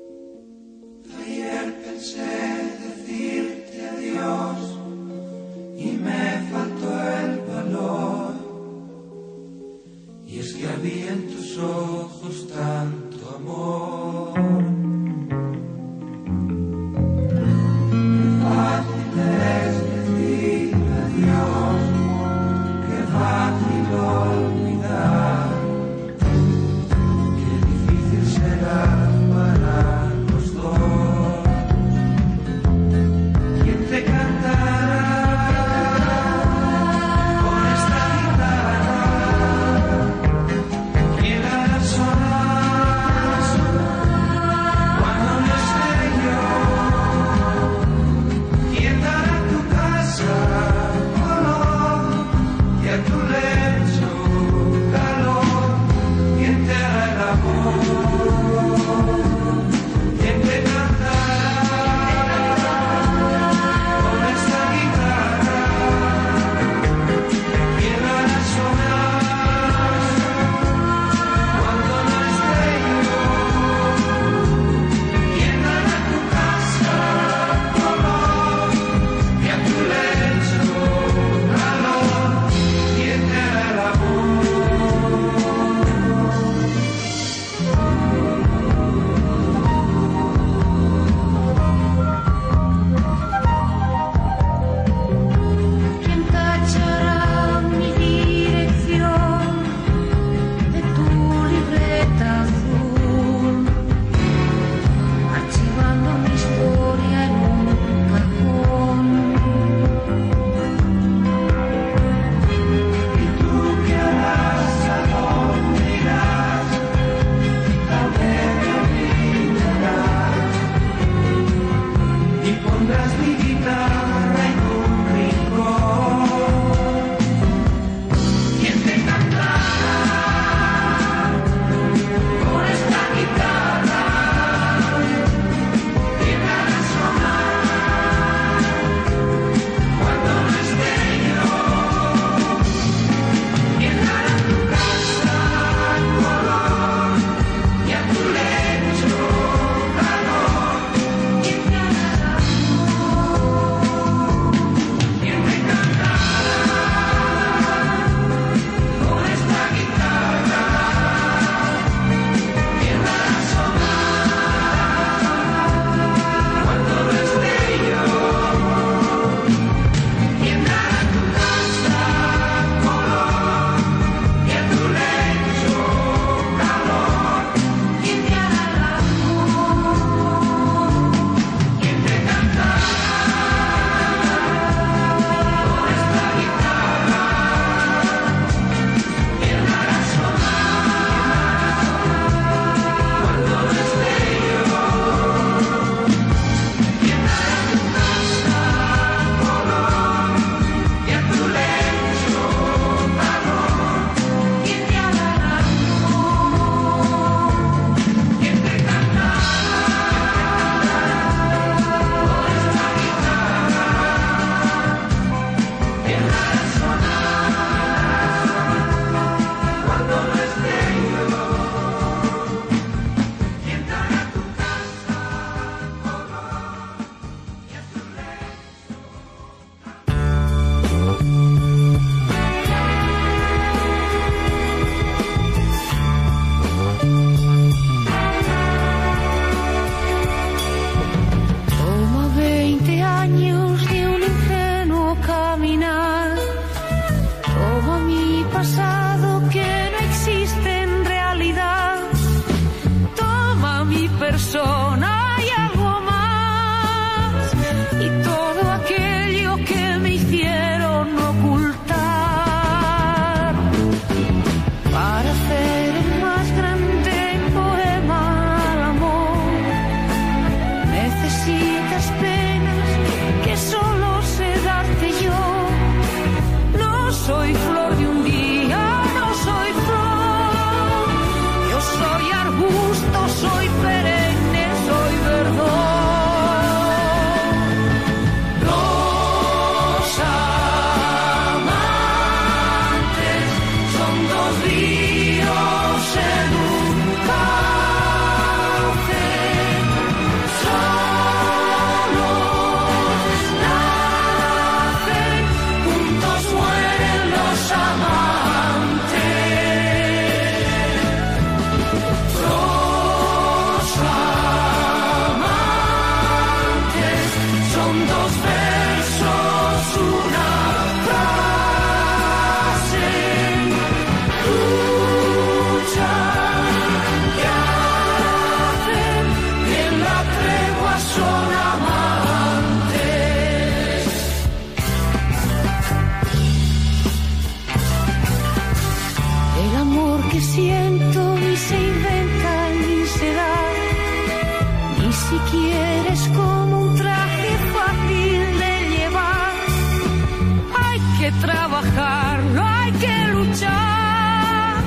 Trabajarlo, 351.83 352.63
hay 352.65 352.91
que 352.93 353.27
luchar. 353.33 354.83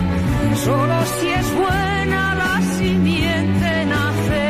Solo 0.65 1.05
si 1.21 1.29
es 1.29 1.55
buena 1.55 2.35
la 2.35 2.63
simiente 2.79 3.87
nacerá. 3.87 4.46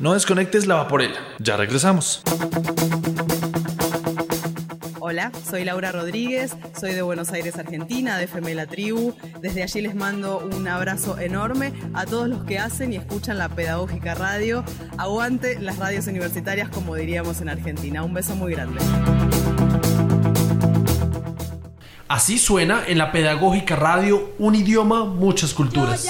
No 0.00 0.14
desconectes 0.14 0.66
la 0.66 0.74
vaporela. 0.74 1.20
Ya 1.38 1.56
regresamos. 1.56 2.22
Hola, 4.98 5.30
soy 5.48 5.64
Laura 5.64 5.92
Rodríguez, 5.92 6.56
soy 6.78 6.94
de 6.94 7.02
Buenos 7.02 7.30
Aires, 7.30 7.56
Argentina, 7.58 8.18
de 8.18 8.24
FM 8.24 8.54
La 8.56 8.66
Tribu. 8.66 9.14
Desde 9.40 9.62
allí 9.62 9.82
les 9.82 9.94
mando 9.94 10.38
un 10.38 10.66
abrazo 10.66 11.20
enorme 11.20 11.72
a 11.92 12.06
todos 12.06 12.28
los 12.28 12.42
que 12.42 12.58
hacen 12.58 12.92
y 12.92 12.96
escuchan 12.96 13.38
la 13.38 13.48
Pedagógica 13.48 14.14
Radio. 14.14 14.64
Aguante 14.98 15.60
las 15.60 15.78
radios 15.78 16.08
universitarias, 16.08 16.68
como 16.70 16.96
diríamos 16.96 17.40
en 17.40 17.50
Argentina. 17.50 18.02
Un 18.02 18.14
beso 18.14 18.34
muy 18.34 18.52
grande. 18.52 18.80
Así 22.08 22.38
suena 22.38 22.82
en 22.86 22.98
la 22.98 23.12
Pedagógica 23.12 23.76
Radio 23.76 24.32
un 24.38 24.56
idioma, 24.56 25.04
muchas 25.04 25.54
culturas. 25.54 26.08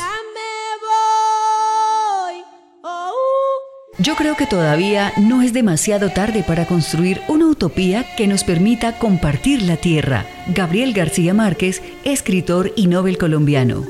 Yo 3.98 4.16
creo 4.16 4.36
que 4.36 4.46
todavía 4.46 5.12
no 5.16 5.40
es 5.40 5.52
demasiado 5.52 6.10
tarde 6.10 6.42
para 6.42 6.66
construir 6.66 7.20
una 7.28 7.46
utopía 7.46 8.04
que 8.16 8.26
nos 8.26 8.42
permita 8.42 8.98
compartir 8.98 9.62
la 9.62 9.76
tierra. 9.76 10.26
Gabriel 10.48 10.92
García 10.92 11.32
Márquez, 11.32 11.80
escritor 12.04 12.72
y 12.74 12.88
Nobel 12.88 13.18
colombiano. 13.18 13.86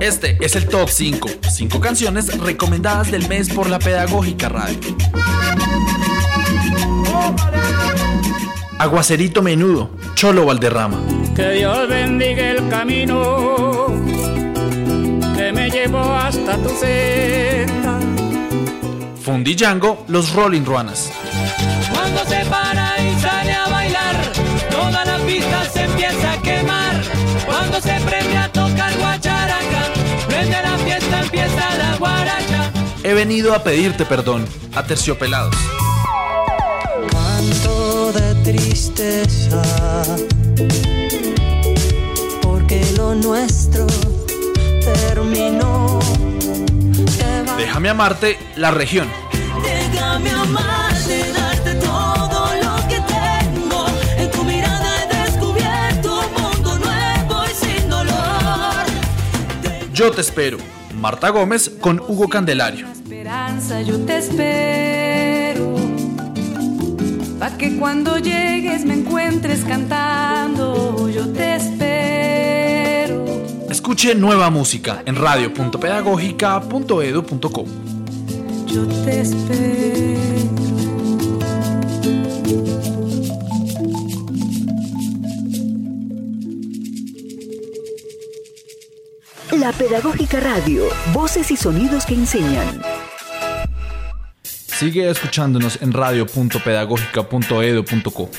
Este 0.00 0.36
es 0.40 0.54
el 0.54 0.68
top 0.68 0.90
5. 0.90 1.28
5 1.50 1.80
canciones 1.80 2.38
recomendadas 2.38 3.10
del 3.10 3.26
mes 3.26 3.48
por 3.48 3.70
la 3.70 3.78
Pedagógica 3.78 4.50
Radio. 4.50 4.78
Aguacerito 8.78 9.42
Menudo, 9.42 9.90
Cholo 10.14 10.44
Valderrama. 10.44 11.17
Que 11.38 11.52
Dios 11.52 11.88
bendiga 11.88 12.50
el 12.50 12.68
camino 12.68 13.86
que 15.36 15.52
me 15.52 15.70
llevó 15.70 16.12
hasta 16.12 16.56
tu 16.56 16.68
senda. 16.70 18.00
Fundiyango, 19.22 20.04
Los 20.08 20.32
Rolling 20.32 20.64
Ruanas. 20.64 21.12
Cuando 21.92 22.24
se 22.24 22.44
para 22.46 23.00
y 23.00 23.20
sale 23.20 23.52
a 23.52 23.68
bailar, 23.68 24.16
toda 24.68 25.04
la 25.04 25.18
pista 25.18 25.64
se 25.72 25.84
empieza 25.84 26.32
a 26.32 26.42
quemar. 26.42 27.02
Cuando 27.46 27.80
se 27.80 28.00
prende 28.00 28.36
a 28.36 28.50
tocar 28.50 28.92
guacharaca, 28.98 29.82
prende 30.26 30.60
la 30.60 30.76
fiesta, 30.78 31.20
empieza 31.20 31.78
la 31.78 31.96
guaracha. 31.98 32.72
He 33.04 33.14
venido 33.14 33.54
a 33.54 33.62
pedirte 33.62 34.04
perdón, 34.04 34.44
a 34.74 34.82
Terciopelados. 34.82 35.54
tristeza, 38.42 39.62
porque 40.56 40.97
lo 43.08 43.14
nuestro 43.14 43.86
terminó. 44.80 45.98
Déjame 47.56 47.88
amarte, 47.88 48.38
la 48.56 48.70
región. 48.70 49.08
Déjame 49.62 50.30
amarte, 50.30 51.32
darte 51.32 51.74
todo 51.76 52.50
lo 52.62 52.88
que 52.88 53.00
tengo. 53.00 53.86
En 54.18 54.30
tu 54.30 54.44
mirada 54.44 55.04
he 55.04 55.22
descubierto 55.22 56.20
un 56.20 56.42
mundo 56.42 56.78
nuevo 56.78 57.44
y 57.44 57.54
sin 57.54 57.88
dolor. 57.88 58.86
Yo 59.92 60.10
te 60.10 60.20
espero. 60.20 60.58
Marta 60.94 61.30
Gómez 61.30 61.70
con 61.80 62.00
Hugo 62.00 62.28
Candelario. 62.28 62.88
esperanza 62.88 63.80
yo 63.82 63.98
te 64.00 64.18
espero. 64.18 65.76
Pa' 67.38 67.56
que 67.56 67.78
cuando 67.78 68.18
llegues 68.18 68.84
me 68.84 68.94
encuentres 68.94 69.64
cantando, 69.64 70.87
Escuche 73.98 74.14
nueva 74.14 74.48
música 74.48 75.02
en 75.06 75.16
radio.pedagógica.edu.co. 75.16 77.64
Yo 78.68 78.86
te 78.86 79.22
espero. 79.22 80.20
La 89.50 89.72
Pedagógica 89.72 90.38
Radio, 90.38 90.84
voces 91.12 91.50
y 91.50 91.56
sonidos 91.56 92.06
que 92.06 92.14
enseñan. 92.14 92.80
Sigue 94.44 95.10
escuchándonos 95.10 95.82
en 95.82 95.92
radio.pedagógica.edu.co. 95.92 98.30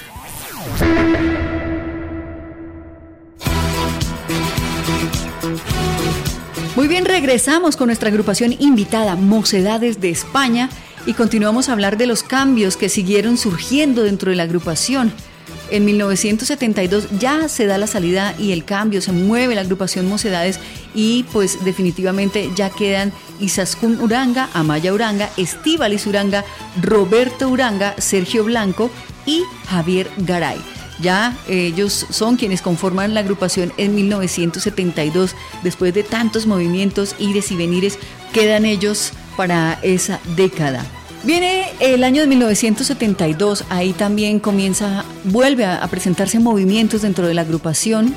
regresamos 7.20 7.76
con 7.76 7.88
nuestra 7.88 8.08
agrupación 8.08 8.56
invitada 8.60 9.18
Mocedades 9.18 10.00
de 10.00 10.10
España 10.10 10.70
y 11.06 11.12
continuamos 11.12 11.68
a 11.68 11.74
hablar 11.74 11.98
de 11.98 12.08
los 12.08 12.24
cambios 12.24 12.78
que 12.78 12.88
siguieron 12.88 13.38
surgiendo 13.38 14.04
dentro 14.04 14.30
de 14.30 14.38
la 14.38 14.44
agrupación. 14.44 15.12
En 15.70 15.84
1972 15.84 17.10
ya 17.20 17.50
se 17.50 17.66
da 17.66 17.78
la 17.78 17.88
salida 17.88 18.36
y 18.40 18.54
el 18.54 18.64
cambio, 18.64 19.02
se 19.02 19.12
mueve 19.12 19.54
la 19.54 19.62
agrupación 19.62 20.08
Mocedades 20.08 20.62
y 20.96 21.24
pues 21.34 21.66
definitivamente 21.66 22.52
ya 22.56 22.70
quedan 22.70 23.12
Isaskun 23.42 24.00
Uranga, 24.00 24.48
Amaya 24.54 24.94
Uranga, 24.94 25.30
Estíbalis 25.36 26.08
Uranga, 26.08 26.46
Roberto 26.82 27.50
Uranga, 27.50 27.96
Sergio 27.98 28.46
Blanco 28.46 28.90
y 29.26 29.44
Javier 29.68 30.10
Garay. 30.20 30.79
Ya 31.02 31.38
eh, 31.48 31.68
ellos 31.68 32.06
son 32.10 32.36
quienes 32.36 32.62
conforman 32.62 33.14
la 33.14 33.22
agrupación 33.22 33.72
en 33.78 33.96
1972. 33.96 35.36
Después 35.64 35.94
de 35.94 36.04
tantos 36.04 36.46
movimientos, 36.46 37.16
ires 37.20 37.52
y 37.52 37.56
venires, 37.56 37.98
quedan 38.34 38.66
ellos 38.66 39.12
para 39.38 39.80
esa 39.82 40.20
década. 40.36 40.86
Viene 41.24 41.66
el 41.82 42.04
año 42.06 42.22
de 42.22 42.28
1972, 42.28 43.66
ahí 43.70 43.92
también 43.92 44.40
comienza, 44.40 45.04
vuelve 45.26 45.66
a, 45.66 45.86
presentarse 45.88 46.40
movimientos 46.40 47.02
dentro 47.02 47.28
de 47.28 47.34
la 47.34 47.42
agrupación 47.42 48.16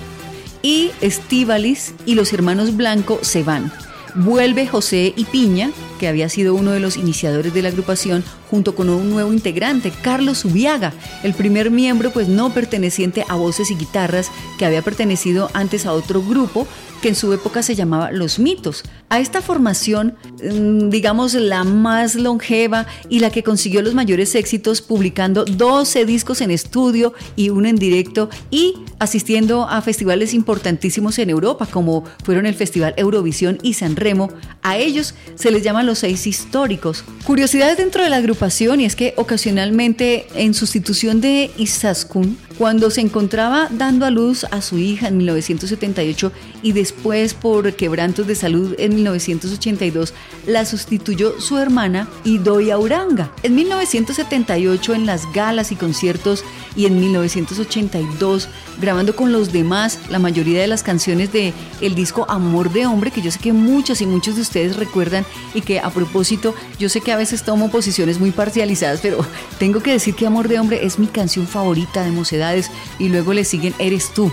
y 0.62 0.93
Estíbalis 1.01 1.95
y 2.07 2.14
los 2.14 2.33
hermanos 2.33 2.76
Blanco 2.76 3.18
se 3.22 3.43
van. 3.43 3.72
Vuelve 4.14 4.68
José 4.68 5.12
y 5.16 5.24
Piña, 5.24 5.72
que 6.03 6.09
había 6.09 6.28
sido 6.28 6.57
uno 6.57 6.72
de 6.72 6.80
los 6.80 6.96
iniciadores 6.96 7.55
de 7.55 7.62
la 7.62 7.68
agrupación, 7.68 8.24
junto 8.50 8.74
con 8.74 8.88
un 8.88 9.09
nuevo 9.09 9.32
integrante, 9.32 9.92
Carlos 10.03 10.44
Ubiaga, 10.44 10.92
el 11.22 11.32
primer 11.32 11.70
miembro 11.70 12.11
pues 12.11 12.26
no 12.26 12.53
perteneciente 12.53 13.24
a 13.28 13.36
voces 13.36 13.70
y 13.70 13.76
guitarras, 13.76 14.28
que 14.59 14.66
había 14.66 14.82
pertenecido 14.82 15.48
antes 15.55 15.86
a 15.86 15.92
otro 15.92 16.20
grupo 16.20 16.66
que 17.03 17.09
en 17.09 17.14
su 17.16 17.32
época 17.32 17.62
se 17.62 17.74
llamaba 17.74 18.12
Los 18.12 18.38
Mitos. 18.38 18.84
A 19.09 19.18
esta 19.18 19.42
formación, 19.42 20.14
mm, 20.42 20.88
digamos 20.88 21.34
la 21.34 21.64
más 21.64 22.14
longeva 22.14 22.86
y 23.09 23.18
la 23.18 23.30
que 23.30 23.42
consiguió 23.42 23.82
los 23.82 23.94
mayores 23.94 24.34
éxitos, 24.36 24.80
publicando 24.80 25.44
12 25.44 26.05
discos 26.07 26.40
en 26.40 26.53
estudio 26.53 27.12
y 27.34 27.50
uno 27.50 27.68
en 27.68 27.76
directo 27.76 28.30
y 28.50 28.76
asistiendo 29.00 29.68
a 29.68 29.82
festivales 29.82 30.32
importantísimos 30.32 31.18
en 31.18 31.30
Europa, 31.30 31.66
como 31.66 32.05
fueron 32.24 32.46
el 32.46 32.55
Festival 32.55 32.94
Eurovisión 32.96 33.59
y 33.62 33.74
San 33.74 33.96
Remo. 33.96 34.30
A 34.62 34.76
ellos 34.76 35.14
se 35.34 35.50
les 35.50 35.64
llaman 35.64 35.86
los 35.86 35.91
seis 35.95 36.26
históricos. 36.26 37.05
Curiosidades 37.24 37.76
dentro 37.76 38.03
de 38.03 38.11
la 38.11 38.16
agrupación 38.16 38.80
y 38.80 38.84
es 38.84 38.97
que 38.97 39.14
ocasionalmente 39.16 40.26
en 40.34 40.55
sustitución 40.55 41.20
de 41.20 41.51
Isaskun, 41.57 42.36
cuando 42.59 42.90
se 42.90 43.00
encontraba 43.00 43.68
dando 43.70 44.07
a 44.07 44.11
luz 44.11 44.44
a 44.50 44.61
su 44.61 44.78
hija 44.78 45.09
en 45.09 45.16
1978 45.16 46.32
y 46.62 46.72
después 46.72 47.34
por 47.34 47.74
quebrantos 47.74 48.26
de 48.26 48.34
salud 48.34 48.74
en 48.78 48.94
1982, 48.94 50.14
la 50.46 50.64
sustituyó 50.64 51.40
su 51.40 51.59
hermana 51.59 52.09
Idoia 52.24 52.78
Uranga. 52.78 53.32
En 53.42 53.55
1978 53.55 54.94
en 54.94 55.07
las 55.07 55.30
galas 55.32 55.72
y 55.72 55.76
conciertos 55.76 56.44
y 56.76 56.86
en 56.86 57.00
1982 57.00 58.48
grabando 58.80 59.14
con 59.14 59.32
los 59.32 59.53
demás 59.53 59.98
la 60.11 60.18
mayoría 60.18 60.61
de 60.61 60.66
las 60.66 60.82
canciones 60.82 61.32
de 61.32 61.53
el 61.80 61.94
disco 61.94 62.26
Amor 62.28 62.72
de 62.72 62.86
Hombre, 62.86 63.11
que 63.11 63.22
yo 63.22 63.30
sé 63.30 63.38
que 63.38 63.53
muchos 63.53 64.00
y 64.00 64.07
muchos 64.07 64.36
de 64.36 64.42
ustedes 64.42 64.76
recuerdan 64.76 65.24
y 65.55 65.61
que 65.61 65.80
a 65.80 65.90
propósito, 65.90 66.55
yo 66.78 66.88
sé 66.88 67.00
que 67.00 67.12
a 67.12 67.16
veces 67.16 67.42
tomo 67.42 67.70
posiciones 67.70 68.18
muy 68.18 68.30
parcializadas, 68.30 69.00
pero 69.00 69.24
tengo 69.59 69.82
que 69.82 69.92
decir 69.92 70.14
que 70.14 70.26
Amor 70.26 70.48
de 70.48 70.59
Hombre 70.59 70.84
es 70.84 70.98
mi 70.98 71.07
canción 71.07 71.46
favorita 71.46 72.05
de 72.05 72.11
Y 72.99 73.09
luego 73.09 73.32
le 73.32 73.45
siguen 73.45 73.74
Eres 73.78 74.12
tú. 74.12 74.32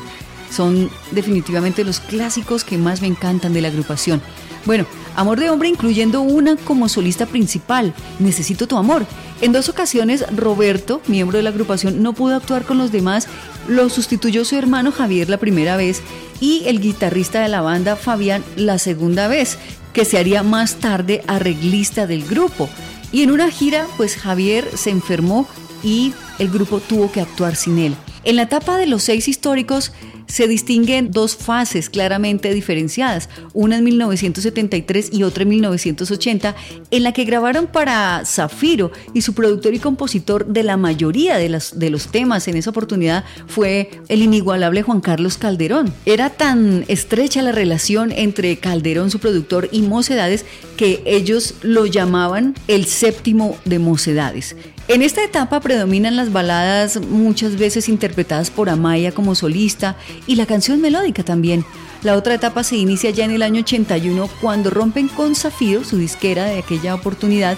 Son 0.51 0.89
definitivamente 1.12 1.84
los 1.84 1.99
clásicos 1.99 2.64
que 2.64 2.78
más 2.78 3.01
me 3.01 3.07
encantan 3.07 3.53
de 3.53 3.62
la 3.62 3.68
agrupación. 3.68 4.22
Bueno, 4.66 4.86
Amor 5.16 5.39
de 5.39 5.49
Hombre 5.49 5.70
incluyendo 5.70 6.22
una 6.22 6.55
como 6.55 6.89
solista 6.89 7.26
principal, 7.26 7.93
Necesito 8.20 8.68
tu 8.68 8.78
amor. 8.78 9.05
En 9.41 9.51
dos 9.51 9.70
ocasiones 9.70 10.26
Roberto, 10.36 11.01
miembro 11.07 11.38
de 11.38 11.43
la 11.43 11.49
agrupación, 11.49 12.01
no 12.03 12.14
pudo 12.14 12.36
actuar 12.36 12.64
con 12.64 12.78
los 12.78 12.91
demás, 12.91 13.28
lo 13.68 13.89
sustituyó 13.89 14.45
su 14.45 14.55
hermano 14.55 14.91
Javier 14.91 15.30
la 15.30 15.38
primera 15.38 15.78
vez 15.78 16.01
y 16.39 16.64
el 16.68 16.80
guitarrista 16.80 17.41
de 17.41 17.49
la 17.49 17.62
banda 17.62 17.95
Fabián 17.95 18.43
la 18.55 18.78
segunda 18.78 19.28
vez, 19.28 19.57
que 19.93 20.05
se 20.05 20.18
haría 20.18 20.43
más 20.43 20.76
tarde 20.76 21.24
arreglista 21.28 22.07
del 22.07 22.26
grupo. 22.26 22.70
Y 23.12 23.24
en 23.24 23.32
una 23.32 23.49
gira, 23.49 23.88
pues 23.97 24.16
Javier 24.16 24.70
se 24.76 24.89
enfermó 24.89 25.47
y 25.84 26.14
el 26.40 26.50
grupo 26.50 26.80
tuvo 26.80 27.12
que 27.12 27.22
actuar 27.22 27.56
sin 27.56 27.78
él. 27.80 27.96
En 28.24 28.36
la 28.36 28.44
etapa 28.44 28.78
de 28.78 28.86
los 28.86 29.04
seis 29.04 29.28
históricos 29.28 29.94
se 30.30 30.48
distinguen 30.48 31.12
dos 31.12 31.36
fases 31.36 31.90
claramente 31.90 32.54
diferenciadas, 32.54 33.30
una 33.54 33.78
en 33.78 33.84
1973 33.84 35.10
y 35.12 35.24
otra 35.24 35.44
en 35.44 35.50
1980, 35.50 36.56
en 36.92 37.04
la 37.04 37.14
que 37.14 37.26
grabaron 37.26 37.66
para 37.66 38.24
Zafiro 38.26 38.92
y 39.14 39.22
su 39.22 39.34
productor 39.34 39.74
y 39.74 39.80
compositor 39.80 40.46
de 40.46 40.64
la 40.64 40.78
mayoría 40.78 41.38
de, 41.38 41.50
las, 41.50 41.80
de 41.80 41.90
los 41.90 42.10
temas 42.10 42.48
en 42.48 42.58
esa 42.58 42.70
oportunidad 42.70 43.26
fue 43.48 43.90
el 44.08 44.22
inigualable 44.22 44.84
Juan 44.84 45.02
Carlos 45.02 45.38
Calderón. 45.38 45.92
Era 46.06 46.30
tan 46.30 46.86
estrecha 46.88 47.42
la 47.42 47.52
relación 47.52 48.12
entre 48.12 48.58
Calderón, 48.58 49.10
su 49.10 49.20
productor, 49.20 49.68
y 49.72 49.82
Mocedades 49.82 50.46
que 50.78 51.02
ellos 51.06 51.56
lo 51.64 51.88
llamaban 51.88 52.54
el 52.68 52.86
séptimo 52.86 53.58
de 53.66 53.80
Mocedades. 53.80 54.56
En 54.90 55.04
esta 55.04 55.24
etapa 55.24 55.60
predominan 55.60 56.16
las 56.16 56.34
baladas 56.34 57.00
muchas 57.00 57.60
veces 57.60 57.90
interpretadas 57.90 58.50
por 58.50 58.72
Amaya 58.72 59.12
como 59.12 59.36
solista 59.36 59.96
y 60.26 60.34
la 60.34 60.48
canción 60.48 60.82
melódica 60.82 61.22
también. 61.22 61.64
La 62.02 62.16
otra 62.16 62.34
etapa 62.34 62.64
se 62.64 62.78
inicia 62.78 63.12
ya 63.12 63.24
en 63.24 63.30
el 63.30 63.44
año 63.44 63.62
81 63.62 64.28
cuando 64.42 64.72
rompen 64.72 65.08
con 65.08 65.36
Zafiro, 65.36 65.84
su 65.84 65.98
disquera 65.98 66.46
de 66.46 66.58
aquella 66.58 66.96
oportunidad, 66.96 67.56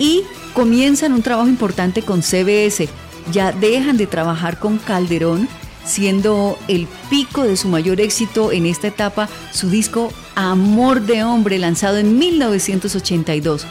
y 0.00 0.24
comienzan 0.54 1.12
un 1.12 1.22
trabajo 1.22 1.48
importante 1.48 2.02
con 2.02 2.20
CBS. 2.20 2.88
Ya 3.30 3.52
dejan 3.52 3.96
de 3.96 4.08
trabajar 4.08 4.58
con 4.58 4.78
Calderón, 4.78 5.48
siendo 5.84 6.58
el 6.66 6.88
pico 7.08 7.44
de 7.44 7.56
su 7.56 7.68
mayor 7.68 8.00
éxito 8.00 8.50
en 8.50 8.66
esta 8.66 8.88
etapa 8.88 9.28
su 9.52 9.70
disco 9.70 10.12
Amor 10.34 11.02
de 11.02 11.22
Hombre, 11.22 11.60
lanzado 11.60 11.98
en 11.98 12.18
1982. 12.18 13.66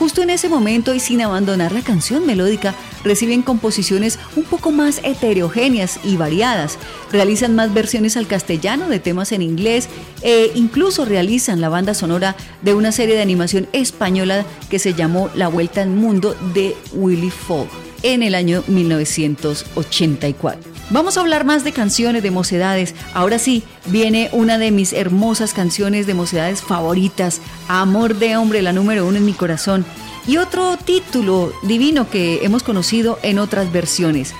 Justo 0.00 0.22
en 0.22 0.30
ese 0.30 0.48
momento 0.48 0.94
y 0.94 0.98
sin 0.98 1.20
abandonar 1.20 1.72
la 1.72 1.82
canción 1.82 2.24
melódica, 2.24 2.74
reciben 3.04 3.42
composiciones 3.42 4.18
un 4.34 4.44
poco 4.44 4.70
más 4.70 5.02
heterogéneas 5.04 6.00
y 6.02 6.16
variadas. 6.16 6.78
Realizan 7.12 7.54
más 7.54 7.74
versiones 7.74 8.16
al 8.16 8.26
castellano 8.26 8.88
de 8.88 8.98
temas 8.98 9.30
en 9.30 9.42
inglés 9.42 9.90
e 10.22 10.52
incluso 10.54 11.04
realizan 11.04 11.60
la 11.60 11.68
banda 11.68 11.92
sonora 11.92 12.34
de 12.62 12.72
una 12.72 12.92
serie 12.92 13.14
de 13.14 13.20
animación 13.20 13.68
española 13.74 14.46
que 14.70 14.78
se 14.78 14.94
llamó 14.94 15.28
La 15.34 15.48
Vuelta 15.48 15.82
al 15.82 15.90
Mundo 15.90 16.34
de 16.54 16.74
Willy 16.94 17.28
Fogg 17.28 17.68
en 18.02 18.22
el 18.22 18.34
año 18.34 18.64
1984. 18.68 20.69
Vamos 20.90 21.16
a 21.16 21.20
hablar 21.20 21.44
más 21.44 21.62
de 21.62 21.72
canciones 21.72 22.22
de 22.22 22.32
mocedades. 22.32 22.96
Ahora 23.14 23.38
sí, 23.38 23.62
viene 23.86 24.28
una 24.32 24.58
de 24.58 24.72
mis 24.72 24.92
hermosas 24.92 25.54
canciones 25.54 26.06
de 26.06 26.14
mocedades 26.14 26.62
favoritas, 26.62 27.40
Amor 27.68 28.16
de 28.16 28.36
Hombre, 28.36 28.60
la 28.60 28.72
número 28.72 29.06
uno 29.06 29.18
en 29.18 29.24
mi 29.24 29.32
corazón. 29.32 29.84
Y 30.26 30.38
otro 30.38 30.76
título 30.76 31.52
divino 31.62 32.10
que 32.10 32.44
hemos 32.44 32.64
conocido 32.64 33.20
en 33.22 33.38
otras 33.38 33.70
versiones, 33.72 34.34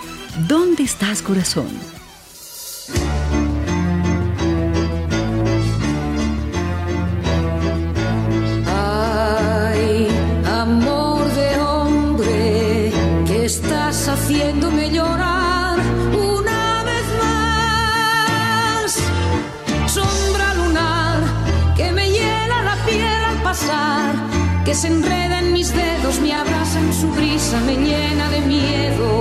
¿Dónde 0.49 0.83
estás 0.83 1.23
corazón? 1.23 1.69
que 24.71 24.77
se 24.77 24.87
enreda 24.87 25.41
en 25.41 25.53
mis 25.53 25.75
dedos, 25.75 26.21
me 26.21 26.33
abraza 26.33 26.79
en 26.79 26.93
su 26.93 27.09
brisa, 27.09 27.61
me 27.63 27.75
llena 27.75 28.31
de 28.31 28.41
miedo. 28.43 29.20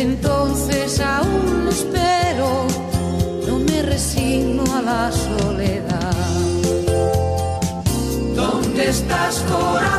entonces 0.00 1.00
aún 1.00 1.68
espero, 1.68 2.66
no 3.46 3.58
me 3.58 3.82
resigno 3.82 4.64
a 4.74 4.82
la 4.82 5.12
soledad. 5.12 6.14
¿Dónde 8.34 8.88
estás, 8.88 9.40
corazón? 9.40 9.89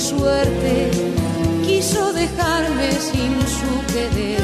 suerte 0.00 0.90
quiso 1.64 2.12
dejarme 2.12 2.90
sin 2.92 3.32
su 3.58 3.72
querer. 3.92 4.40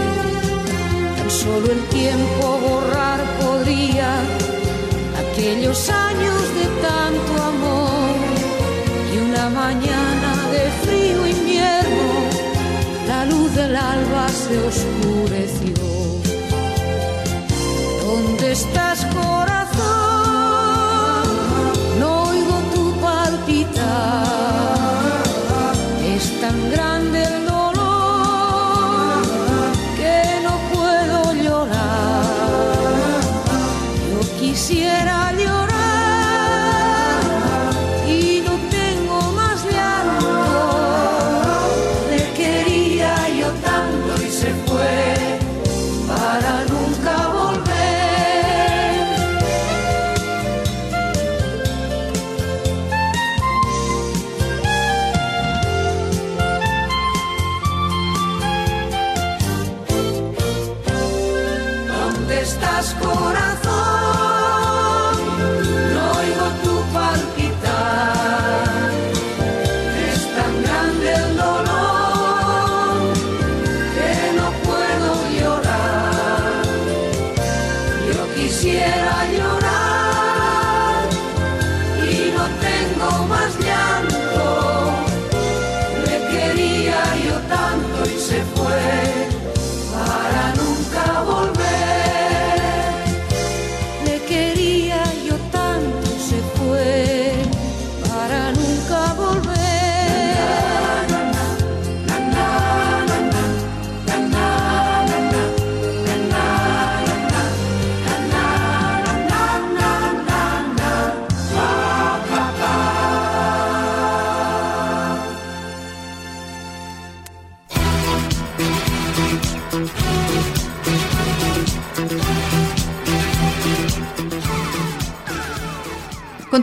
Tan 1.17 1.31
solo 1.31 1.73
el 1.73 1.83
tiempo 1.89 2.59
borrar 2.69 3.21
podría 3.41 4.11
aquellos 5.23 5.89
años 5.89 6.41
de 6.59 6.67
tanto 6.87 7.33
amor 7.43 8.17
y 9.13 9.19
una 9.19 9.49
mañana 9.49 10.31
de 10.53 10.65
frío 10.85 11.27
invierno 11.27 12.07
la 13.09 13.25
luz 13.25 13.55
del 13.55 13.75
alba 13.75 14.29
se 14.29 14.59
oscureció. 14.59 15.75
¿Dónde 18.05 18.53
estás? 18.53 19.07
Con 19.07 19.36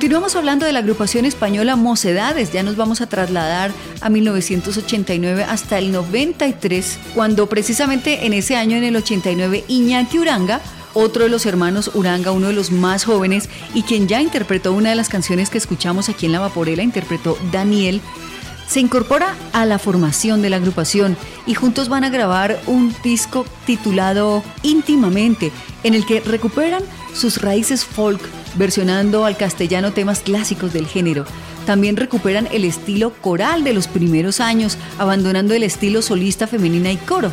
Continuamos 0.04 0.36
hablando 0.36 0.66
de 0.66 0.74
la 0.74 0.80
agrupación 0.80 1.24
española 1.24 1.78
Mocedades, 1.78 2.51
ya 2.51 2.62
nos 2.62 2.76
vamos 2.76 2.99
a 2.99 3.08
trasladar 3.08 3.72
a 4.01 4.10
1989 4.10 5.45
hasta 5.45 5.78
el 5.78 5.93
93, 5.93 6.99
cuando 7.16 7.47
precisamente 7.47 8.26
en 8.26 8.34
ese 8.34 8.58
año, 8.58 8.76
en 8.76 8.84
el 8.84 8.97
89, 8.97 9.64
Iñaki 9.70 10.20
Uranga, 10.20 10.60
otro 10.93 11.24
de 11.24 11.30
los 11.30 11.45
hermanos 11.45 11.89
Uranga, 11.93 12.32
uno 12.32 12.47
de 12.47 12.54
los 12.54 12.70
más 12.70 13.06
jóvenes 13.06 13.47
y 13.74 13.84
quien 13.84 14.10
ya 14.10 14.22
interpretó 14.22 14.74
una 14.74 14.89
de 14.89 14.97
las 14.97 15.08
canciones 15.08 15.49
que 15.49 15.58
escuchamos 15.58 16.10
aquí 16.10 16.26
en 16.26 16.34
La 16.34 16.41
Vaporela, 16.41 16.84
interpretó 16.84 17.38
Daniel, 17.54 18.01
se 18.68 18.82
incorpora 18.82 19.38
a 19.54 19.66
la 19.66 19.80
formación 19.80 20.41
de 20.41 20.49
la 20.49 20.58
agrupación 20.58 21.16
y 21.45 21.54
juntos 21.54 21.88
van 21.88 22.04
a 22.04 22.10
grabar 22.10 22.62
un 22.68 22.93
disco 23.06 23.45
titulado 23.66 24.43
Íntimamente, 24.64 25.54
en 25.86 25.93
el 25.93 26.06
que 26.06 26.20
recuperan 26.20 26.84
sus 27.14 27.41
raíces 27.41 27.86
folk, 27.86 28.22
versionando 28.56 29.26
al 29.26 29.38
castellano 29.38 29.93
temas 29.93 30.20
clásicos 30.20 30.74
del 30.74 30.88
género. 30.88 31.26
También 31.66 31.95
recuperan 31.95 32.47
el 32.51 32.66
estilo 32.66 33.14
coral 33.22 33.64
de 33.64 33.74
los 33.74 33.88
primeros 33.88 34.39
años, 34.39 34.78
abandonando 34.97 35.54
el 35.54 35.64
estilo 35.64 36.01
solista 36.01 36.47
femenina 36.47 36.91
y 36.91 36.97
coro 36.97 37.32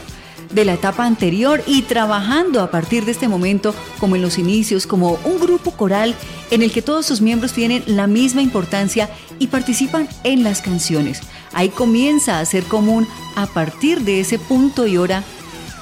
de 0.53 0.64
la 0.64 0.75
etapa 0.75 1.05
anterior 1.05 1.62
y 1.66 1.83
trabajando 1.83 2.61
a 2.61 2.71
partir 2.71 3.05
de 3.05 3.12
este 3.12 3.29
momento 3.29 3.75
como 3.99 4.16
en 4.16 4.23
los 4.23 4.39
inicios, 4.39 4.87
como 4.87 5.18
un 5.25 5.39
grupo 5.41 5.71
coral 5.73 6.14
en 6.51 6.62
el 6.62 6.73
que 6.73 6.83
todos 6.83 7.07
sus 7.07 7.21
miembros 7.21 7.53
tienen 7.53 7.85
la 7.87 8.07
misma 8.07 8.43
importancia 8.43 9.09
y 9.39 9.47
participan 9.47 10.09
en 10.25 10.43
las 10.43 10.61
canciones. 10.61 11.21
Ahí 11.53 11.68
comienza 11.68 12.41
a 12.41 12.45
ser 12.45 12.64
común 12.64 13.07
a 13.37 13.47
partir 13.47 14.01
de 14.03 14.21
ese 14.21 14.39
punto 14.39 14.87
y 14.87 14.97
hora 14.97 15.25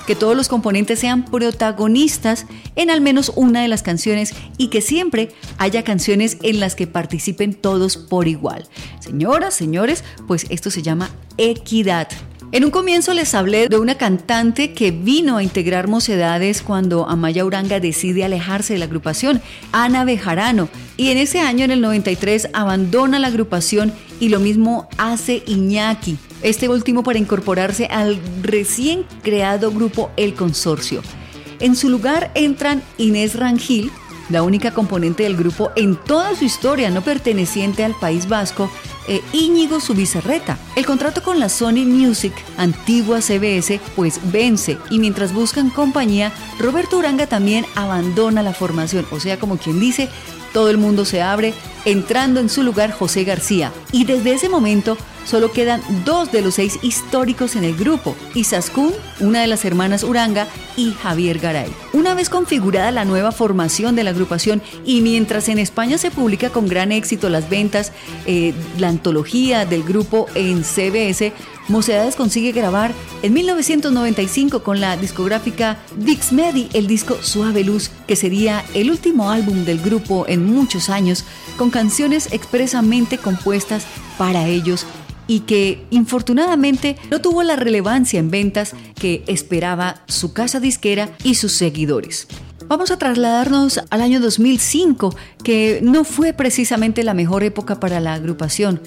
que 0.09 0.17
todos 0.17 0.35
los 0.35 0.49
componentes 0.49 1.01
sean 1.01 1.27
protagonistas 1.27 2.47
en 2.77 2.89
al 2.89 3.03
menos 3.03 3.31
una 3.37 3.61
de 3.61 3.69
las 3.69 3.83
canciones 3.83 4.35
y 4.57 4.69
que 4.69 4.81
siempre 4.81 5.35
haya 5.59 5.85
canciones 5.85 6.39
en 6.43 6.61
las 6.61 6.75
que 6.75 6.87
participen 6.87 7.53
todos 7.53 7.99
por 7.99 8.27
igual. 8.27 8.67
Señoras, 9.01 9.53
señores, 9.53 10.05
pues 10.27 10.47
esto 10.49 10.71
se 10.71 10.81
llama 10.81 11.11
equidad. 11.37 12.09
En 12.51 12.65
un 12.65 12.71
comienzo 12.71 13.13
les 13.13 13.35
hablé 13.35 13.69
de 13.69 13.77
una 13.77 13.97
cantante 13.97 14.73
que 14.73 14.91
vino 14.91 15.37
a 15.37 15.43
integrar 15.43 15.87
Mocedades 15.87 16.63
cuando 16.63 17.07
Amaya 17.07 17.45
Uranga 17.45 17.79
decide 17.79 18.25
alejarse 18.25 18.73
de 18.73 18.79
la 18.79 18.87
agrupación, 18.87 19.43
Ana 19.71 20.07
Bejarano, 20.07 20.71
y 20.97 21.11
en 21.11 21.19
ese 21.19 21.41
año, 21.41 21.67
en 21.67 21.73
el 21.73 21.83
93, 21.83 22.49
abandona 22.55 23.19
la 23.19 23.27
agrupación 23.27 23.93
y 24.19 24.31
lo 24.31 24.41
mismo 24.41 24.89
hace 24.97 25.43
Iñaki, 25.47 26.17
este 26.41 26.71
último 26.71 27.03
para 27.03 27.19
incorporarse 27.19 27.85
al 27.85 28.19
recién 28.41 29.05
creado 29.23 29.71
grupo 29.71 30.11
El 30.17 30.33
Consorcio. 30.33 31.03
En 31.61 31.77
su 31.77 31.91
lugar 31.91 32.31
entran 32.35 32.83
Inés 32.97 33.37
Rangil, 33.37 33.91
la 34.31 34.43
única 34.43 34.73
componente 34.73 35.25
del 35.25 35.37
grupo 35.37 35.71
en 35.77 35.97
toda 35.97 36.35
su 36.35 36.47
historia 36.47 36.89
no 36.89 37.03
perteneciente 37.03 37.85
al 37.85 37.95
País 37.95 38.27
Vasco, 38.27 38.71
e 39.09 39.23
Íñigo 39.33 39.81
Subizarreta. 39.81 40.59
El 40.77 40.87
contrato 40.87 41.23
con 41.23 41.41
la 41.41 41.49
Sony 41.49 41.85
Music, 41.85 42.33
antigua 42.57 43.21
CBS, 43.21 43.81
pues 43.97 44.21
vence 44.31 44.79
y 44.91 44.99
mientras 44.99 45.33
buscan 45.33 45.71
compañía, 45.71 46.33
Roberto 46.59 46.99
Uranga 46.99 47.27
también 47.27 47.67
abandona 47.75 48.43
la 48.43 48.53
formación, 48.53 49.07
o 49.11 49.19
sea, 49.19 49.39
como 49.39 49.57
quien 49.57 49.81
dice, 49.81 50.09
todo 50.53 50.71
el 50.71 50.79
mundo 50.79 51.05
se 51.05 51.23
abre, 51.23 51.55
entrando 51.85 52.41
en 52.41 52.49
su 52.49 52.63
lugar 52.63 52.93
José 52.93 53.25
García. 53.25 53.73
Y 53.93 54.05
desde 54.05 54.33
ese 54.33 54.49
momento 54.49 54.97
solo 55.25 55.53
quedan 55.53 55.83
dos 56.05 56.33
de 56.33 56.41
los 56.41 56.55
seis 56.55 56.79
históricos 56.83 57.55
en 57.55 57.65
el 57.65 57.77
grupo, 57.77 58.17
Isaskun, 58.35 58.93
una 59.21 59.43
de 59.43 59.47
las 59.47 59.65
hermanas 59.65 60.03
Uranga, 60.03 60.47
y 60.77 60.93
Javier 60.93 61.39
Garay. 61.39 61.71
Una 61.93 62.15
vez 62.15 62.31
configurada 62.31 62.91
la 62.91 63.05
nueva 63.05 63.33
formación 63.33 63.97
de 63.97 64.05
la 64.05 64.11
agrupación 64.11 64.63
y 64.85 65.01
mientras 65.01 65.49
en 65.49 65.59
España 65.59 65.99
se 65.99 66.11
publica 66.11 66.51
con 66.51 66.69
gran 66.69 66.93
éxito 66.93 67.29
las 67.29 67.51
ventas, 67.51 67.93
eh, 68.27 68.55
la 68.79 68.89
antología 68.89 69.67
del 69.67 69.83
grupo 69.83 70.27
en 70.35 70.65
CBS, 70.65 71.33
Mocedades 71.69 72.17
consigue 72.17 72.53
grabar 72.53 72.95
en 73.23 73.35
1995 73.35 74.63
con 74.63 74.81
la 74.81 74.97
discográfica 74.97 75.79
Dixmedi 75.97 76.71
el 76.73 76.87
disco 76.87 77.19
Suave 77.23 77.63
Luz, 77.63 77.91
que 78.07 78.17
sería 78.17 78.65
el 78.73 78.91
último 78.91 79.31
álbum 79.31 79.67
del 79.67 79.79
grupo 79.79 80.25
en 80.27 80.47
muchos 80.47 80.89
años, 80.89 81.25
con 81.59 81.69
canciones 81.69 82.33
expresamente 82.33 83.19
compuestas 83.19 83.85
para 84.17 84.47
ellos 84.47 84.87
y 85.27 85.41
que 85.41 85.85
infortunadamente 85.91 86.97
no 87.11 87.21
tuvo 87.21 87.43
la 87.43 87.57
relevancia 87.57 88.19
en 88.19 88.31
ventas 88.31 88.73
que 88.95 89.23
esperaba 89.27 90.03
su 90.07 90.33
casa 90.33 90.61
disquera 90.61 91.11
y 91.23 91.35
sus 91.35 91.53
seguidores. 91.53 92.29
Vamos 92.67 92.91
a 92.91 92.99
trasladarnos 92.99 93.81
al 93.91 94.03
año 94.03 94.21
2005, 94.21 95.15
que 95.43 95.81
no 95.83 96.05
fue 96.05 96.33
precisamente 96.33 97.03
la 97.03 97.15
mejor 97.15 97.43
época 97.43 97.81
para 97.81 98.01
la 98.01 98.15
agrupación, 98.15 98.81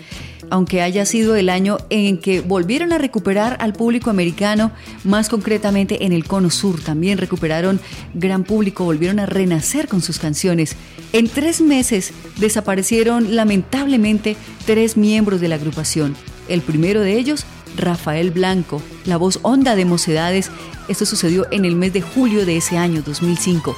aunque 0.51 0.81
haya 0.81 1.05
sido 1.05 1.35
el 1.37 1.49
año 1.49 1.77
en 1.89 2.17
que 2.17 2.41
volvieron 2.41 2.91
a 2.91 2.97
recuperar 2.97 3.55
al 3.61 3.71
público 3.71 4.09
americano, 4.09 4.71
más 5.05 5.29
concretamente 5.29 6.05
en 6.05 6.11
el 6.11 6.25
Cono 6.25 6.49
Sur. 6.49 6.81
También 6.81 7.17
recuperaron 7.17 7.79
gran 8.13 8.43
público, 8.43 8.83
volvieron 8.83 9.19
a 9.19 9.25
renacer 9.25 9.87
con 9.87 10.01
sus 10.01 10.19
canciones. 10.19 10.75
En 11.13 11.29
tres 11.29 11.61
meses 11.61 12.11
desaparecieron 12.37 13.33
lamentablemente 13.35 14.35
tres 14.65 14.97
miembros 14.97 15.39
de 15.39 15.47
la 15.47 15.55
agrupación. 15.55 16.17
El 16.49 16.61
primero 16.61 16.99
de 16.99 17.17
ellos, 17.17 17.45
Rafael 17.77 18.31
Blanco, 18.31 18.81
la 19.05 19.15
voz 19.15 19.39
honda 19.43 19.77
de 19.77 19.85
Mocedades. 19.85 20.51
Esto 20.89 21.05
sucedió 21.05 21.47
en 21.51 21.63
el 21.63 21.77
mes 21.77 21.93
de 21.93 22.01
julio 22.01 22.45
de 22.45 22.57
ese 22.57 22.77
año, 22.77 23.01
2005. 23.05 23.73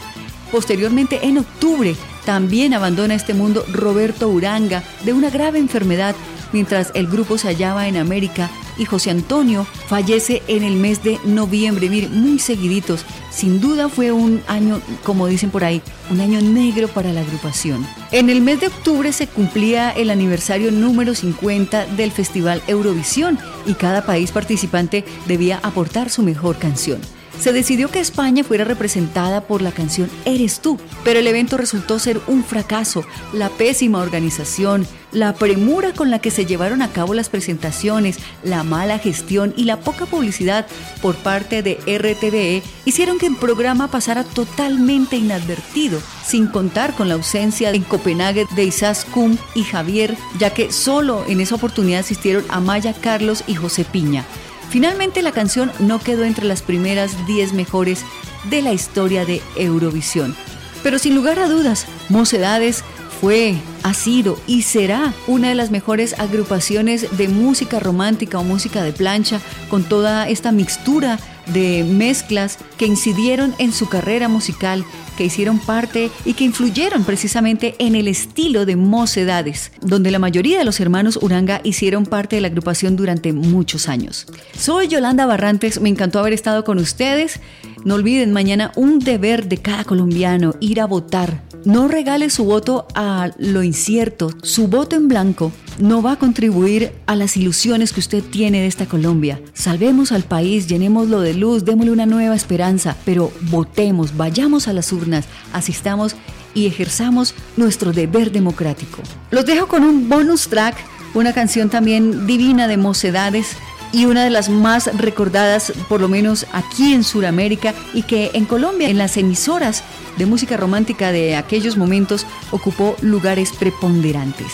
Posteriormente, 0.52 1.20
en 1.24 1.38
octubre, 1.38 1.96
también 2.26 2.74
abandona 2.74 3.16
este 3.16 3.34
mundo 3.34 3.66
Roberto 3.72 4.30
Uranga 4.30 4.84
de 5.04 5.14
una 5.14 5.30
grave 5.30 5.60
enfermedad 5.60 6.16
mientras 6.54 6.92
el 6.94 7.08
grupo 7.08 7.38
se 7.38 7.48
hallaba 7.48 7.88
en 7.88 7.98
América 7.98 8.50
y 8.78 8.86
José 8.86 9.12
Antonio 9.12 9.68
fallece 9.88 10.42
en 10.48 10.64
el 10.64 10.76
mes 10.76 11.04
de 11.04 11.20
noviembre, 11.26 11.90
muy 12.10 12.40
seguiditos. 12.40 13.06
Sin 13.30 13.60
duda 13.60 13.90
fue 13.90 14.12
un 14.12 14.42
año, 14.48 14.82
como 15.04 15.28
dicen 15.28 15.50
por 15.50 15.64
ahí, 15.64 15.82
un 16.10 16.22
año 16.22 16.42
negro 16.42 16.88
para 16.88 17.12
la 17.12 17.22
agrupación. 17.22 17.86
En 18.12 18.30
el 18.30 18.42
mes 18.42 18.62
de 18.62 18.68
octubre 18.68 19.12
se 19.12 19.28
cumplía 19.28 19.92
el 19.92 20.10
aniversario 20.10 20.72
número 20.72 21.16
50 21.16 21.88
del 21.88 22.12
Festival 22.12 22.62
Eurovisión 22.68 23.40
y 23.66 23.74
cada 23.74 24.06
país 24.06 24.32
participante 24.32 25.04
debía 25.28 25.60
aportar 25.64 26.10
su 26.10 26.24
mejor 26.24 26.58
canción. 26.58 27.00
Se 27.40 27.52
decidió 27.52 27.90
que 27.90 28.00
España 28.00 28.44
fuera 28.44 28.64
representada 28.64 29.42
por 29.42 29.62
la 29.62 29.72
canción 29.72 30.10
Eres 30.26 30.60
tú, 30.60 30.80
pero 31.04 31.20
el 31.20 31.28
evento 31.28 31.58
resultó 31.58 32.00
ser 32.00 32.22
un 32.28 32.44
fracaso. 32.44 33.04
La 33.34 33.50
pésima 33.50 34.00
organización, 34.00 34.88
la 35.12 35.34
premura 35.34 35.94
con 35.94 36.10
la 36.10 36.20
que 36.20 36.32
se 36.32 36.46
llevaron 36.46 36.82
a 36.82 36.90
cabo 36.90 37.14
las 37.14 37.30
presentaciones, 37.30 38.18
la 38.44 38.64
mala 38.64 39.00
gestión 39.00 39.54
y 39.58 39.66
la 39.66 39.80
poca 39.80 40.06
publicidad 40.06 40.66
por 41.02 41.16
parte 41.16 41.64
de 41.64 41.76
RTVE 41.86 42.64
hicieron 42.86 43.18
que 43.18 43.28
el 43.28 43.36
programa 43.36 43.90
pasara 43.90 44.24
totalmente 44.24 45.18
inadvertido, 45.18 46.00
sin 46.26 46.48
contar 46.48 46.96
con 46.96 47.10
la 47.10 47.16
ausencia 47.16 47.72
en 47.72 47.84
Copenhague 47.84 48.48
de 48.56 48.64
Isas 48.64 49.06
Kum 49.06 49.38
y 49.56 49.64
Javier, 49.64 50.16
ya 50.40 50.54
que 50.54 50.72
solo 50.72 51.26
en 51.28 51.42
esa 51.42 51.56
oportunidad 51.56 52.02
asistieron 52.02 52.46
Amaya 52.50 52.94
Carlos 52.94 53.44
y 53.48 53.56
José 53.56 53.86
Piña. 53.86 54.26
Finalmente 54.74 55.22
la 55.22 55.32
canción 55.32 55.72
no 55.78 56.00
quedó 56.00 56.24
entre 56.24 56.46
las 56.46 56.64
primeras 56.64 57.28
10 57.28 57.54
mejores 57.54 58.04
de 58.50 58.64
la 58.64 58.74
historia 58.74 59.24
de 59.24 59.40
Eurovisión. 59.56 60.36
Pero 60.82 60.98
sin 60.98 61.14
lugar 61.14 61.38
a 61.38 61.48
dudas, 61.48 61.86
Mocedades 62.10 62.84
fue, 63.22 63.54
ha 63.84 63.94
sido 63.94 64.40
y 64.48 64.64
será 64.64 65.14
una 65.28 65.50
de 65.50 65.54
las 65.54 65.70
mejores 65.70 66.20
agrupaciones 66.20 67.16
de 67.20 67.28
música 67.28 67.80
romántica 67.80 68.40
o 68.40 68.44
música 68.44 68.82
de 68.82 68.94
plancha 68.94 69.40
con 69.70 69.84
toda 69.84 70.28
esta 70.28 70.52
mixtura 70.52 71.20
de 71.46 71.84
mezclas 71.84 72.58
que 72.80 72.88
incidieron 72.88 73.54
en 73.60 73.74
su 73.74 73.88
carrera 73.88 74.28
musical, 74.28 74.84
que 75.18 75.26
hicieron 75.26 75.60
parte 75.60 76.10
y 76.26 76.34
que 76.34 76.44
influyeron 76.44 77.04
precisamente 77.04 77.76
en 77.80 77.96
el 77.96 78.08
estilo 78.08 78.66
de 78.66 78.76
Mocedades, 78.76 79.72
donde 79.82 80.12
la 80.12 80.20
mayoría 80.20 80.58
de 80.58 80.66
los 80.66 80.80
hermanos 80.80 81.18
Uranga 81.22 81.62
hicieron 81.64 82.06
parte 82.06 82.36
de 82.36 82.42
la 82.42 82.48
agrupación 82.48 82.96
durante 82.96 83.34
muchos 83.34 83.90
años. 83.90 84.28
Soy 84.58 84.88
Yolanda 84.88 85.26
Barrantes, 85.26 85.80
me 85.80 85.90
encantó 85.90 86.20
haber 86.20 86.34
estado 86.34 86.64
con 86.64 86.78
ustedes. 86.80 87.40
No 87.86 87.96
olviden 87.96 88.32
mañana 88.32 88.72
un 88.76 89.00
deber 89.00 89.48
de 89.48 89.58
cada 89.58 89.84
colombiano, 89.84 90.56
ir 90.60 90.80
a 90.80 90.86
votar. 90.86 91.42
No 91.66 91.88
regale 91.88 92.30
su 92.30 92.44
voto 92.44 92.88
a 92.94 93.32
lo 93.38 93.64
incierto. 93.64 94.32
Su 94.44 94.68
voto 94.68 94.98
en 94.98 95.08
blanco 95.08 95.52
no 95.80 96.02
va 96.02 96.14
a 96.14 96.20
contribuir 96.20 96.92
a 97.06 97.16
las 97.16 97.38
ilusiones 97.38 97.94
que 97.94 98.02
usted 98.02 98.22
tiene 98.22 98.62
de 98.62 98.68
esta 98.68 98.86
Colombia. 98.86 99.42
Salvemos 99.54 100.12
al 100.12 100.24
país, 100.24 100.68
llenémoslo 100.68 101.22
de 101.22 101.34
luz, 101.34 101.64
démosle 101.64 101.92
una 101.92 102.06
nueva 102.06 102.36
esperanza, 102.36 102.98
pero 103.06 103.32
votemos, 103.50 104.18
vayamos 104.18 104.68
a 104.68 104.74
las 104.74 104.92
urnas, 104.92 105.26
asistamos 105.54 106.16
y 106.54 106.68
ejerzamos 106.68 107.34
nuestro 107.56 107.94
deber 107.94 108.32
democrático. 108.32 109.02
Los 109.32 109.46
dejo 109.46 109.68
con 109.68 109.84
un 109.84 110.10
bonus 110.10 110.50
track, 110.50 110.76
una 111.14 111.34
canción 111.34 111.70
también 111.70 112.28
divina 112.28 112.68
de 112.68 112.78
mocedades 112.78 113.48
y 113.94 114.06
una 114.06 114.24
de 114.26 114.32
las 114.32 114.50
más 114.50 114.90
recordadas, 114.98 115.72
por 115.88 116.02
lo 116.02 116.10
menos 116.10 116.46
aquí 116.52 116.94
en 116.94 117.06
Sudamérica, 117.06 117.74
y 117.94 118.02
que 118.02 118.32
en 118.34 118.46
Colombia, 118.46 118.90
en 118.90 118.98
las 118.98 119.16
emisoras 119.16 119.84
de 120.18 120.26
música 120.26 120.58
romántica 120.58 121.12
de 121.12 121.36
aquellos 121.38 121.78
momentos, 121.78 122.26
ocupó 122.52 122.98
lugares 123.02 123.52
preponderantes. 123.52 124.48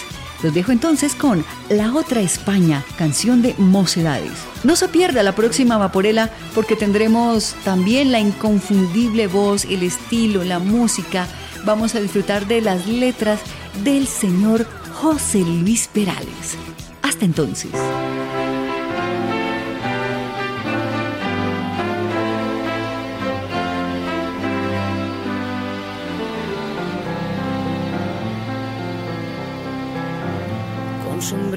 Los 0.43 0.53
dejo 0.53 0.71
entonces 0.71 1.15
con 1.15 1.43
La 1.69 1.93
Otra 1.93 2.21
España, 2.21 2.83
canción 2.97 3.41
de 3.41 3.55
Mocedades. 3.57 4.31
No 4.63 4.75
se 4.75 4.87
pierda 4.87 5.23
la 5.23 5.35
próxima 5.35 5.77
Vaporela 5.77 6.29
porque 6.55 6.75
tendremos 6.75 7.55
también 7.65 8.11
la 8.11 8.19
inconfundible 8.19 9.27
voz, 9.27 9.65
el 9.65 9.83
estilo, 9.83 10.43
la 10.43 10.59
música. 10.59 11.27
Vamos 11.65 11.95
a 11.95 11.99
disfrutar 11.99 12.47
de 12.47 12.61
las 12.61 12.87
letras 12.87 13.41
del 13.83 14.07
señor 14.07 14.65
José 14.93 15.39
Luis 15.39 15.89
Perales. 15.91 16.57
Hasta 17.01 17.25
entonces. 17.25 17.71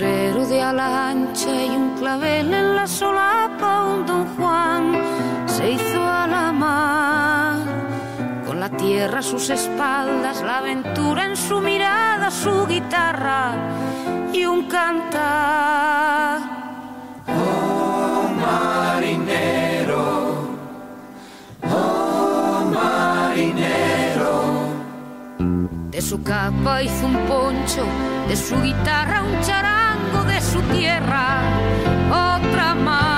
Sombrero 0.03 0.47
de 0.47 0.61
ala 0.61 1.11
ancha 1.11 1.65
y 1.65 1.71
un 1.71 1.95
clavel 1.97 2.53
en 2.53 2.75
la 2.75 2.87
solapa, 2.89 3.85
un 3.85 4.05
don 4.05 4.27
Juan 4.35 5.01
se 5.47 5.71
hizo 5.71 6.03
a 6.03 6.27
la 6.27 6.51
mar. 6.51 7.59
Con 8.45 8.59
la 8.59 8.69
tierra 8.69 9.21
a 9.21 9.23
sus 9.23 9.49
espaldas, 9.51 10.43
la 10.43 10.59
aventura 10.59 11.25
en 11.27 11.37
su 11.37 11.61
mirada, 11.61 12.33
su 12.33 12.67
guitarra 12.67 13.55
y 14.33 14.45
un 14.45 14.65
cantar. 14.65 16.41
Oh 17.29 18.29
marinero, 18.45 20.05
oh 21.71 22.65
marinero. 22.75 24.43
De 25.93 26.03
su 26.03 26.21
capa 26.25 26.83
hizo 26.83 27.07
un 27.07 27.19
poncho, 27.29 27.85
de 28.27 28.37
su 28.37 28.61
guitarra 28.61 29.23
un 29.23 29.41
de 30.21 30.41
su 30.43 30.61
tierra 30.63 31.41
otra 32.11 32.75
más. 32.75 33.13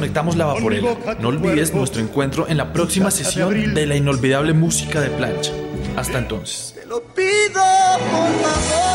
Desconectamos 0.00 0.36
la 0.36 0.46
vaporela. 0.46 0.96
No 1.20 1.28
olvides 1.28 1.74
nuestro 1.74 2.00
encuentro 2.00 2.48
en 2.48 2.56
la 2.56 2.72
próxima 2.72 3.10
sesión 3.10 3.74
de 3.74 3.86
la 3.86 3.96
inolvidable 3.96 4.54
música 4.54 5.00
de 5.00 5.10
plancha. 5.10 5.52
Hasta 5.96 6.18
entonces. 6.18 6.74
Te 6.74 6.86
lo 6.86 7.02
pido, 7.02 7.62
por 8.10 8.30
favor. 8.42 8.89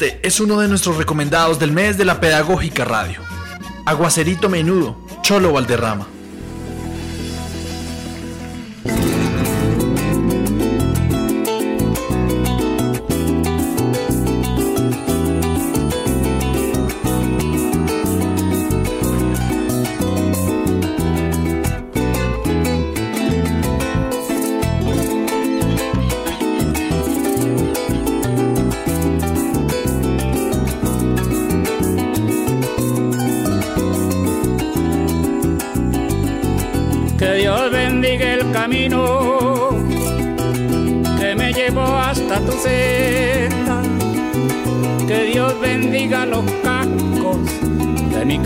Este 0.00 0.20
es 0.22 0.38
uno 0.38 0.60
de 0.60 0.68
nuestros 0.68 0.96
recomendados 0.96 1.58
del 1.58 1.72
mes 1.72 1.98
de 1.98 2.04
la 2.04 2.20
Pedagógica 2.20 2.84
Radio. 2.84 3.20
Aguacerito 3.84 4.48
Menudo, 4.48 4.96
Cholo 5.22 5.50
Valderrama. 5.50 6.06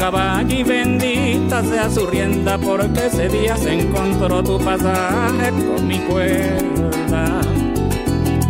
Caballo 0.03 0.57
y 0.57 0.65
bendita 0.65 1.63
sea 1.63 1.89
su 1.89 2.05
rienda 2.09 2.59
porque 2.59 3.07
ese 3.07 3.29
día 3.29 3.57
se 3.57 3.73
encontró 3.73 4.43
tu 4.43 4.59
pasaje 4.59 5.51
con 5.51 5.87
mi 5.87 6.01
cuerda. 6.01 7.41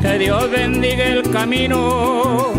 Que 0.01 0.19
Dios 0.19 0.51
bendiga 0.51 1.05
el 1.09 1.31
camino 1.31 2.55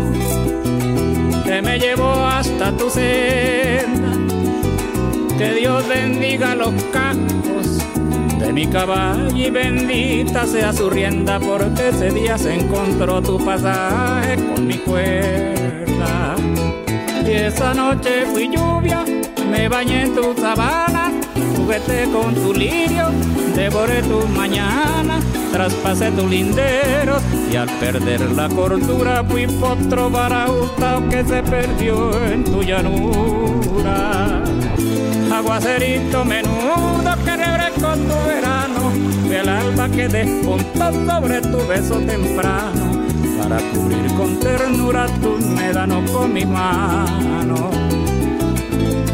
que 1.44 1.60
me 1.60 1.76
llevó 1.80 2.24
hasta 2.24 2.70
tu 2.76 2.88
senda. 2.88 4.12
Que 5.38 5.54
Dios 5.54 5.88
bendiga 5.88 6.54
los 6.54 6.72
cascos 6.92 7.80
de 8.38 8.52
mi 8.52 8.68
caballo 8.68 9.36
y 9.36 9.50
bendita 9.50 10.46
sea 10.46 10.72
su 10.72 10.88
rienda 10.88 11.40
porque 11.40 11.88
ese 11.88 12.10
día 12.10 12.38
se 12.38 12.54
encontró 12.54 13.20
tu 13.20 13.44
pasaje 13.44 14.36
con 14.36 14.68
mi 14.68 14.78
cuerda. 14.78 16.36
Y 17.26 17.32
esa 17.32 17.72
noche 17.72 18.26
fui 18.26 18.48
lluvia, 18.48 19.04
me 19.50 19.68
bañé 19.68 20.02
en 20.02 20.14
tu 20.14 20.34
sabana, 20.38 21.10
juguete 21.56 22.06
con 22.12 22.34
tu 22.34 22.52
lirio, 22.52 23.06
devoré 23.56 24.02
tu 24.02 24.26
mañana, 24.28 25.20
traspasé 25.50 26.10
tu 26.10 26.28
lindero 26.28 27.16
y 27.50 27.56
al 27.56 27.68
perder 27.80 28.20
la 28.32 28.48
cordura 28.48 29.24
fui 29.24 29.46
potro 29.46 30.10
baraustao 30.10 31.08
que 31.08 31.24
se 31.24 31.42
perdió 31.42 32.22
en 32.26 32.44
tu 32.44 32.62
llanura. 32.62 34.42
Aguacerito 35.32 36.24
menudo 36.24 37.14
que 37.24 37.36
refrescó 37.36 37.94
tu 37.94 38.28
verano, 38.28 38.92
el 39.30 39.48
alba 39.48 39.88
que 39.88 40.08
despuntó 40.08 40.92
sobre 41.06 41.40
tu 41.40 41.66
beso 41.66 41.96
temprano, 42.00 42.93
para 43.44 43.58
cubrir 43.72 44.06
con 44.14 44.40
ternura 44.40 45.06
tus 45.20 45.44
médanos 45.44 46.10
con 46.10 46.32
mi 46.32 46.46
mano. 46.46 47.70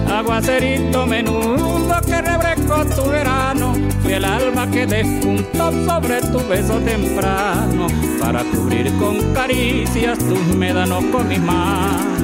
Aguacerito 0.08 1.04
menudo 1.04 2.00
que 2.06 2.22
refrescó 2.22 2.84
tu 2.84 3.10
verano, 3.10 3.74
fue 4.02 4.16
el 4.16 4.24
alba 4.24 4.68
que 4.68 4.86
despuntó 4.86 5.72
sobre 5.84 6.20
tu 6.20 6.46
beso 6.48 6.78
temprano, 6.78 7.88
para 8.20 8.44
cubrir 8.44 8.92
con 8.98 9.34
caricias 9.34 10.18
tus 10.18 10.56
médanos 10.56 11.04
con 11.06 11.26
mi 11.26 11.38
mano. 11.38 12.19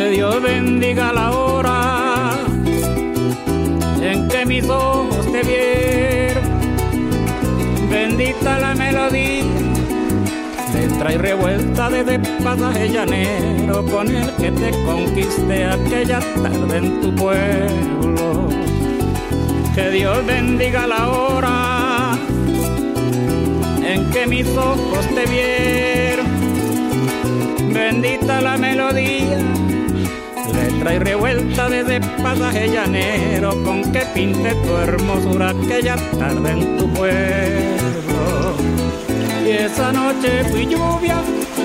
Que 0.00 0.08
Dios 0.12 0.42
bendiga 0.42 1.12
la 1.12 1.30
hora 1.30 2.30
en 4.00 4.28
que 4.28 4.46
mis 4.46 4.64
ojos 4.66 5.30
te 5.30 5.42
vieron. 5.42 6.42
Bendita 7.90 8.58
la 8.60 8.74
melodía, 8.74 9.44
letra 10.72 11.12
y 11.12 11.18
revuelta 11.18 11.90
desde 11.90 12.18
pasaje 12.42 12.88
llanero 12.88 13.84
con 13.84 14.08
el 14.08 14.30
que 14.36 14.50
te 14.52 14.70
conquisté 14.86 15.66
aquella 15.66 16.20
tarde 16.20 16.78
en 16.78 17.00
tu 17.02 17.14
pueblo. 17.14 18.48
Que 19.74 19.90
Dios 19.90 20.24
bendiga 20.24 20.86
la 20.86 21.08
hora 21.10 22.12
en 23.84 24.10
que 24.10 24.26
mis 24.26 24.48
ojos 24.56 25.06
te 25.14 25.26
vieron. 25.26 26.26
Bendita 27.74 28.40
la 28.40 28.56
melodía, 28.56 29.38
letra 30.60 30.94
y 30.94 30.98
revuelta 30.98 31.68
desde 31.68 32.00
pasaje 32.22 32.68
llanero 32.68 33.50
con 33.64 33.90
que 33.92 34.00
pinte 34.14 34.54
tu 34.54 34.76
hermosura 34.76 35.50
aquella 35.50 35.96
tarde 36.18 36.50
en 36.50 36.76
tu 36.76 36.88
pueblo. 36.92 38.54
Y 39.44 39.50
esa 39.50 39.92
noche 39.92 40.44
fui 40.50 40.66
lluvia, 40.66 41.16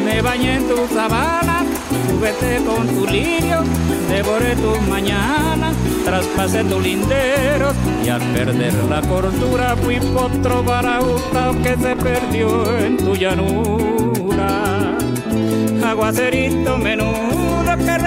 me 0.06 0.22
bañé 0.22 0.56
en 0.56 0.68
tu 0.68 0.88
sabana, 0.93 1.64
juguete 2.10 2.64
con 2.66 2.88
tu 2.88 3.06
lirio, 3.06 3.64
devoré 4.10 4.56
tus 4.56 4.82
mañanas, 4.88 5.76
traspasé 6.04 6.64
tu 6.64 6.80
lindero 6.80 7.74
y 8.04 8.10
al 8.10 8.22
perder 8.34 8.74
la 8.89 9.02
cordura 9.02 9.76
fui 9.84 10.00
potro 10.00 10.64
baraustao 10.64 11.54
que 11.62 11.76
se 11.76 11.96
perdió 11.96 12.78
en 12.80 12.98
tu 12.98 13.16
llanura. 13.16 14.96
Aguacerito 15.86 16.78
menudo 16.78 17.78
que 17.78 17.98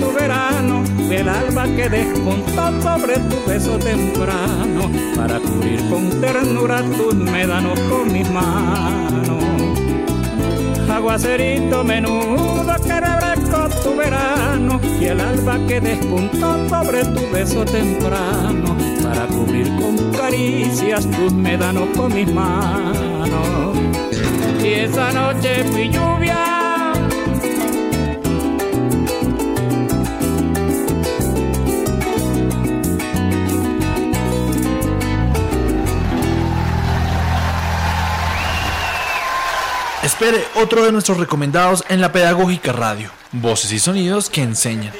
tu 0.00 0.12
verano, 0.12 0.82
el 1.10 1.28
alba 1.28 1.64
que 1.64 1.88
despuntó 1.88 2.82
sobre 2.82 3.18
tu 3.18 3.36
beso 3.46 3.78
temprano, 3.78 4.90
para 5.16 5.38
cubrir 5.38 5.80
con 5.88 6.10
ternura 6.20 6.82
tus 6.82 7.14
médanos 7.14 7.78
con 7.80 8.12
mis 8.12 8.28
manos. 8.30 9.44
Aguacerito 10.88 11.84
menudo 11.84 12.74
que 12.84 13.00
refrescó 13.00 13.68
tu 13.82 13.96
verano, 13.96 14.80
y 15.00 15.04
el 15.04 15.20
alba 15.20 15.58
que 15.66 15.80
despuntó 15.80 16.68
sobre 16.68 17.04
tu 17.04 17.30
beso 17.32 17.64
temprano, 17.64 18.76
para 19.02 19.26
cubrir 19.26 19.68
con 19.76 19.96
caricias 20.12 21.06
tus 21.10 21.32
médanos 21.32 21.88
con 21.96 22.14
mis 22.14 22.32
manos. 22.32 23.76
Y 24.62 24.68
esa 24.68 25.12
noche 25.12 25.64
fui 25.70 25.88
lluvia. 25.90 26.55
Espere 40.18 40.42
otro 40.54 40.82
de 40.86 40.92
nuestros 40.92 41.18
recomendados 41.18 41.84
en 41.90 42.00
la 42.00 42.10
Pedagógica 42.10 42.72
Radio. 42.72 43.10
Voces 43.32 43.70
y 43.70 43.78
sonidos 43.78 44.30
que 44.30 44.40
enseñan. 44.42 44.94